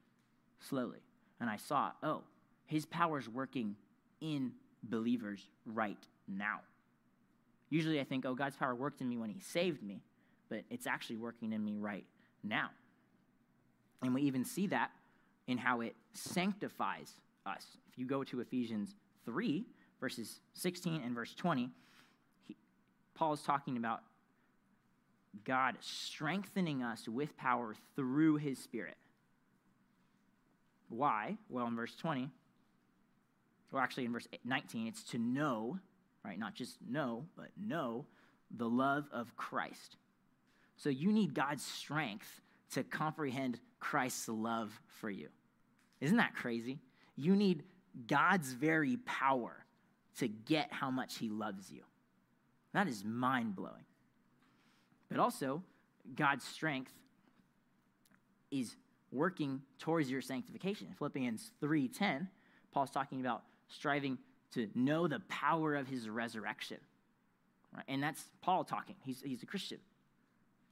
[0.61, 1.01] slowly.
[1.41, 2.23] And I saw, oh,
[2.67, 3.77] his power is working
[4.21, 5.99] in believers right
[6.29, 6.61] now.
[7.71, 10.03] Usually I think, oh, God's power worked in me when he saved me,
[10.49, 12.05] but it's actually working in me right
[12.43, 12.71] now.
[14.03, 14.91] And we even see that
[15.47, 17.15] in how it sanctifies
[17.47, 17.65] us.
[17.89, 18.95] If you go to Ephesians
[19.25, 19.65] 3,
[20.01, 21.71] verses 16 and verse 20,
[22.47, 22.57] he,
[23.15, 24.01] Paul is talking about
[25.45, 28.97] God strengthening us with power through his Spirit.
[30.89, 31.37] Why?
[31.49, 32.31] Well, in verse 20,
[33.73, 35.79] or actually in verse 19, it's to know,
[36.25, 36.39] right?
[36.39, 38.07] Not just know, but know
[38.57, 39.97] the love of Christ.
[40.77, 42.41] So you need God's strength
[42.73, 45.29] to comprehend Christ's love for you.
[46.01, 46.79] Isn't that crazy?
[47.17, 47.65] You need
[48.07, 49.65] God's very power
[50.19, 51.83] to get how much he loves you.
[52.73, 53.85] That is mind blowing.
[55.09, 55.63] But also,
[56.15, 56.93] God's strength
[58.51, 58.77] is
[59.11, 60.87] working towards your sanctification.
[60.89, 62.29] In Philippians 3:10,
[62.73, 64.19] Paul's talking about striving
[64.55, 66.79] to know the power of his resurrection.
[67.75, 67.85] Right?
[67.89, 68.97] And that's Paul talking.
[69.05, 69.79] He's, he's a Christian.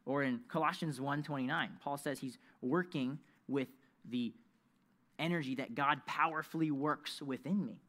[0.08, 3.68] Or in Colossians 1:29, Paul says he's working with
[4.08, 4.32] the
[5.18, 7.82] energy that God powerfully works within me.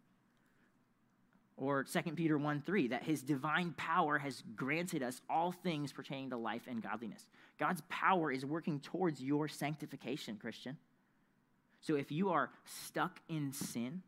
[1.55, 6.29] Or 2 Peter 1 3, that his divine power has granted us all things pertaining
[6.31, 7.25] to life and godliness.
[7.57, 10.77] God's power is working towards your sanctification, Christian.
[11.81, 14.01] So if you are stuck in sin,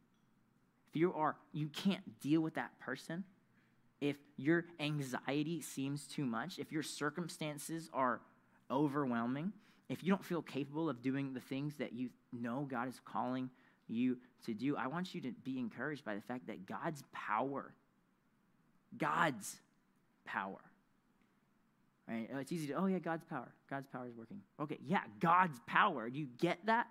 [0.91, 3.23] if you are you can't deal with that person,
[4.01, 8.19] if your anxiety seems too much, if your circumstances are
[8.69, 9.53] overwhelming,
[9.89, 13.49] if you don't feel capable of doing the things that you know God is calling
[13.87, 17.73] you to do, I want you to be encouraged by the fact that God's power,
[18.97, 19.57] God's
[20.25, 20.59] power,
[22.07, 22.29] right?
[22.33, 23.53] Oh, it's easy to, oh yeah, God's power.
[23.69, 24.41] God's power is working.
[24.59, 26.09] Okay, yeah, God's power.
[26.09, 26.87] Do you get that?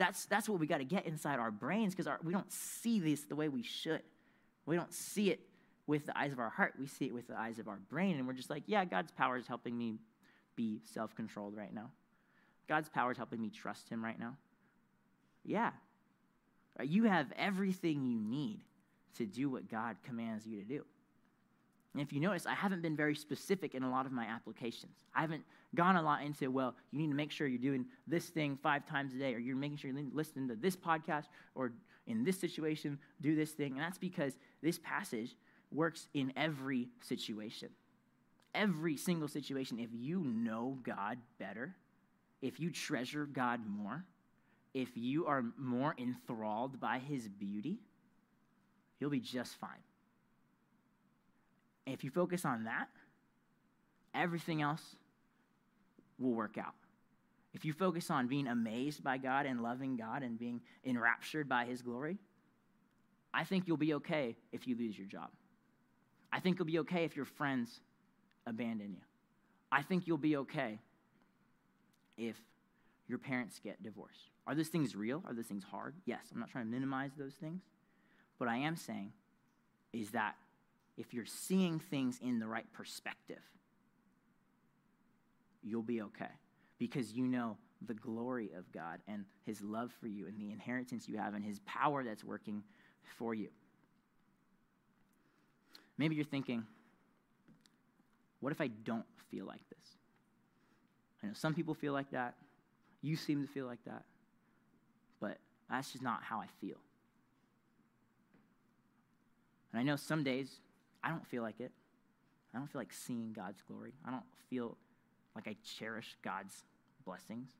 [0.00, 3.24] That's, that's what we got to get inside our brains because we don't see this
[3.24, 4.00] the way we should.
[4.64, 5.40] We don't see it
[5.86, 6.72] with the eyes of our heart.
[6.80, 8.16] We see it with the eyes of our brain.
[8.16, 9.98] And we're just like, yeah, God's power is helping me
[10.56, 11.90] be self controlled right now.
[12.66, 14.38] God's power is helping me trust Him right now.
[15.44, 15.72] Yeah,
[16.78, 18.62] uh, you have everything you need
[19.18, 20.82] to do what God commands you to do.
[21.92, 24.96] And if you notice, I haven't been very specific in a lot of my applications.
[25.14, 25.44] I haven't
[25.74, 28.58] gone a lot and into, well, you need to make sure you're doing this thing
[28.62, 31.72] five times a day, or you're making sure you're listening to this podcast, or
[32.06, 33.72] in this situation, do this thing.
[33.72, 35.36] And that's because this passage
[35.72, 37.68] works in every situation.
[38.54, 39.78] Every single situation.
[39.78, 41.76] If you know God better,
[42.42, 44.04] if you treasure God more,
[44.74, 47.78] if you are more enthralled by his beauty,
[48.98, 49.70] you'll be just fine.
[51.86, 52.88] If you focus on that,
[54.14, 54.96] everything else
[56.20, 56.74] will work out.
[57.52, 61.64] If you focus on being amazed by God and loving God and being enraptured by
[61.64, 62.18] his glory,
[63.34, 65.30] I think you'll be okay if you lose your job.
[66.32, 67.80] I think you'll be okay if your friends
[68.46, 69.02] abandon you.
[69.72, 70.78] I think you'll be okay
[72.16, 72.36] if
[73.08, 74.30] your parents get divorced.
[74.46, 75.22] Are those things real?
[75.26, 75.94] Are those things hard?
[76.06, 77.62] Yes, I'm not trying to minimize those things.
[78.38, 79.12] What I am saying
[79.92, 80.36] is that
[80.96, 83.42] if you're seeing things in the right perspective,
[85.62, 86.30] you'll be okay
[86.78, 87.56] because you know
[87.86, 91.44] the glory of God and his love for you and the inheritance you have and
[91.44, 92.62] his power that's working
[93.18, 93.48] for you.
[95.96, 96.64] Maybe you're thinking,
[98.40, 99.84] what if I don't feel like this?
[101.22, 102.34] I know some people feel like that.
[103.02, 104.04] You seem to feel like that.
[105.20, 105.38] But
[105.70, 106.76] that's just not how I feel.
[109.72, 110.60] And I know some days
[111.02, 111.70] I don't feel like it.
[112.54, 113.92] I don't feel like seeing God's glory.
[114.04, 114.76] I don't feel
[115.40, 116.64] like I cherish God's
[117.04, 117.50] blessings.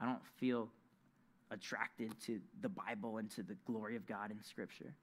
[0.00, 0.68] I don't feel
[1.50, 4.94] attracted to the Bible and to the glory of God in Scripture.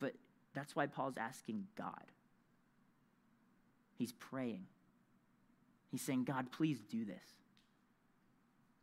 [0.00, 0.14] But
[0.54, 2.04] that's why Paul's asking God.
[3.98, 4.64] He's praying.
[5.90, 7.28] He's saying, God, please do this.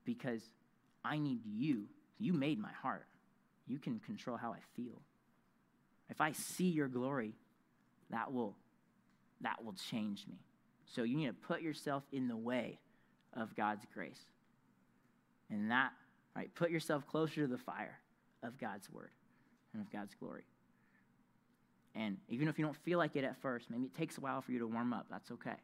[0.05, 0.43] Because
[1.03, 1.85] I need you.
[2.19, 3.07] You made my heart.
[3.67, 5.01] You can control how I feel.
[6.09, 7.33] If I see your glory,
[8.11, 8.55] that will,
[9.41, 10.37] that will change me.
[10.93, 12.79] So you need to put yourself in the way
[13.33, 14.19] of God's grace.
[15.49, 15.91] And that,
[16.35, 17.99] right, put yourself closer to the fire
[18.43, 19.11] of God's word
[19.73, 20.43] and of God's glory.
[21.95, 24.41] And even if you don't feel like it at first, maybe it takes a while
[24.41, 25.57] for you to warm up, that's okay.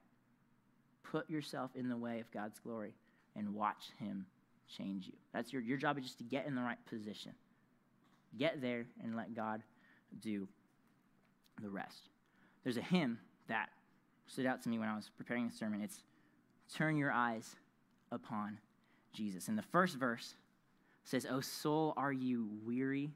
[1.04, 2.94] Put yourself in the way of God's glory
[3.36, 4.26] and watch Him
[4.78, 5.14] change you.
[5.34, 7.34] That's your, your job is just to get in the right position.
[8.38, 9.62] Get there and let God
[10.20, 10.48] do
[11.62, 12.10] the rest.
[12.64, 13.70] There's a hymn that
[14.28, 15.82] stood out to me when I was preparing the sermon.
[15.82, 16.04] It's
[16.74, 17.56] Turn Your Eyes
[18.12, 18.60] Upon
[19.14, 19.48] Jesus.
[19.48, 20.36] And the first verse
[21.04, 23.12] says, O soul, are you weary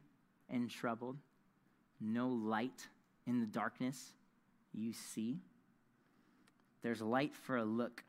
[0.50, 1.18] and troubled?
[2.00, 2.88] No light
[3.28, 4.14] in the darkness
[4.74, 5.40] you see?
[6.82, 8.04] There's light for a look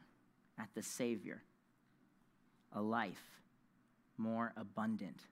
[0.58, 1.42] at the Savior,
[2.72, 3.40] a life
[4.16, 5.22] more abundant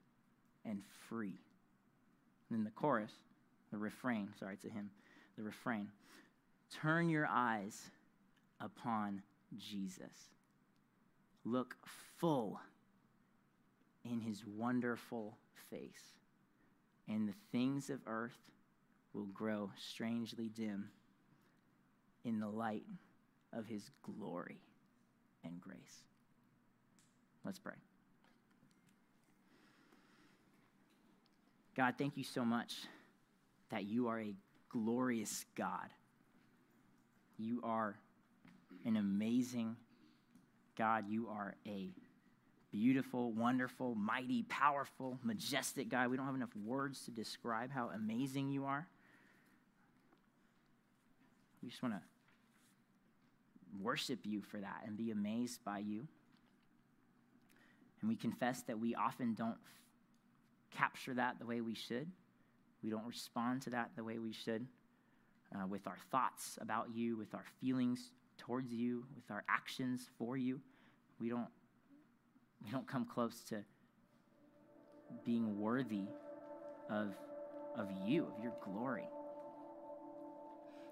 [0.65, 1.39] and free.
[2.49, 3.13] And then the chorus,
[3.71, 4.91] the refrain, sorry, it's a hymn,
[5.37, 5.89] the refrain.
[6.71, 7.91] Turn your eyes
[8.61, 9.23] upon
[9.57, 10.31] Jesus.
[11.45, 11.77] Look
[12.19, 12.61] full
[14.05, 15.37] in his wonderful
[15.71, 16.15] face,
[17.09, 18.39] and the things of earth
[19.13, 20.91] will grow strangely dim
[22.25, 22.85] in the light
[23.53, 24.61] of his glory
[25.45, 26.05] and grace.
[27.45, 27.75] Let's pray.
[31.77, 32.75] God, thank you so much
[33.71, 34.35] that you are a
[34.69, 35.89] glorious God.
[37.39, 37.95] You are
[38.85, 39.77] an amazing
[40.77, 41.05] God.
[41.09, 41.91] You are a
[42.73, 46.11] beautiful, wonderful, mighty, powerful, majestic God.
[46.11, 48.87] We don't have enough words to describe how amazing you are.
[51.63, 52.01] We just want to
[53.81, 56.07] worship you for that and be amazed by you.
[58.01, 59.57] And we confess that we often don't
[60.77, 62.09] capture that the way we should.
[62.83, 64.67] We don't respond to that the way we should
[65.55, 70.37] uh, with our thoughts about you, with our feelings towards you, with our actions for
[70.37, 70.61] you.
[71.21, 71.49] We don't,
[72.65, 73.65] we don't come close to
[75.25, 76.05] being worthy
[76.91, 77.15] of,
[77.77, 79.09] of you, of your glory.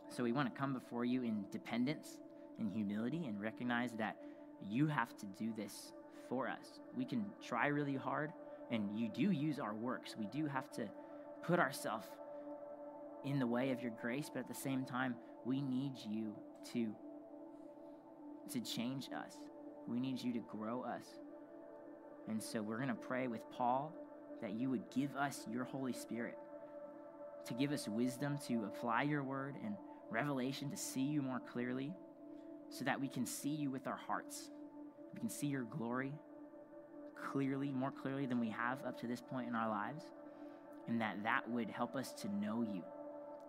[0.08, 2.18] So we want to come before you in dependence
[2.58, 4.16] and humility and recognize that
[4.66, 5.92] you have to do this
[6.28, 6.80] for us.
[6.96, 8.32] We can try really hard,
[8.70, 10.16] and you do use our works.
[10.18, 10.88] We do have to
[11.44, 12.06] put ourselves
[13.24, 15.14] in the way of your grace, but at the same time,
[15.44, 16.34] we need you
[16.72, 16.94] to,
[18.52, 19.34] to change us.
[19.86, 21.06] We need you to grow us.
[22.28, 23.92] And so we're going to pray with Paul
[24.42, 26.36] that you would give us your Holy Spirit
[27.46, 29.76] to give us wisdom to apply your word and
[30.10, 31.92] revelation to see you more clearly
[32.68, 34.50] so that we can see you with our hearts.
[35.14, 36.12] We can see your glory
[37.32, 40.04] clearly, more clearly than we have up to this point in our lives.
[40.88, 42.82] And that that would help us to know you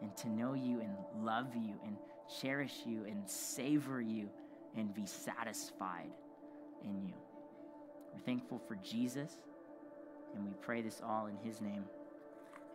[0.01, 0.91] and to know you and
[1.25, 1.97] love you and
[2.41, 4.29] cherish you and savor you
[4.75, 6.11] and be satisfied
[6.83, 7.13] in you.
[8.13, 9.31] We're thankful for Jesus,
[10.35, 11.85] and we pray this all in his name.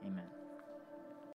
[0.04, 0.41] Amen.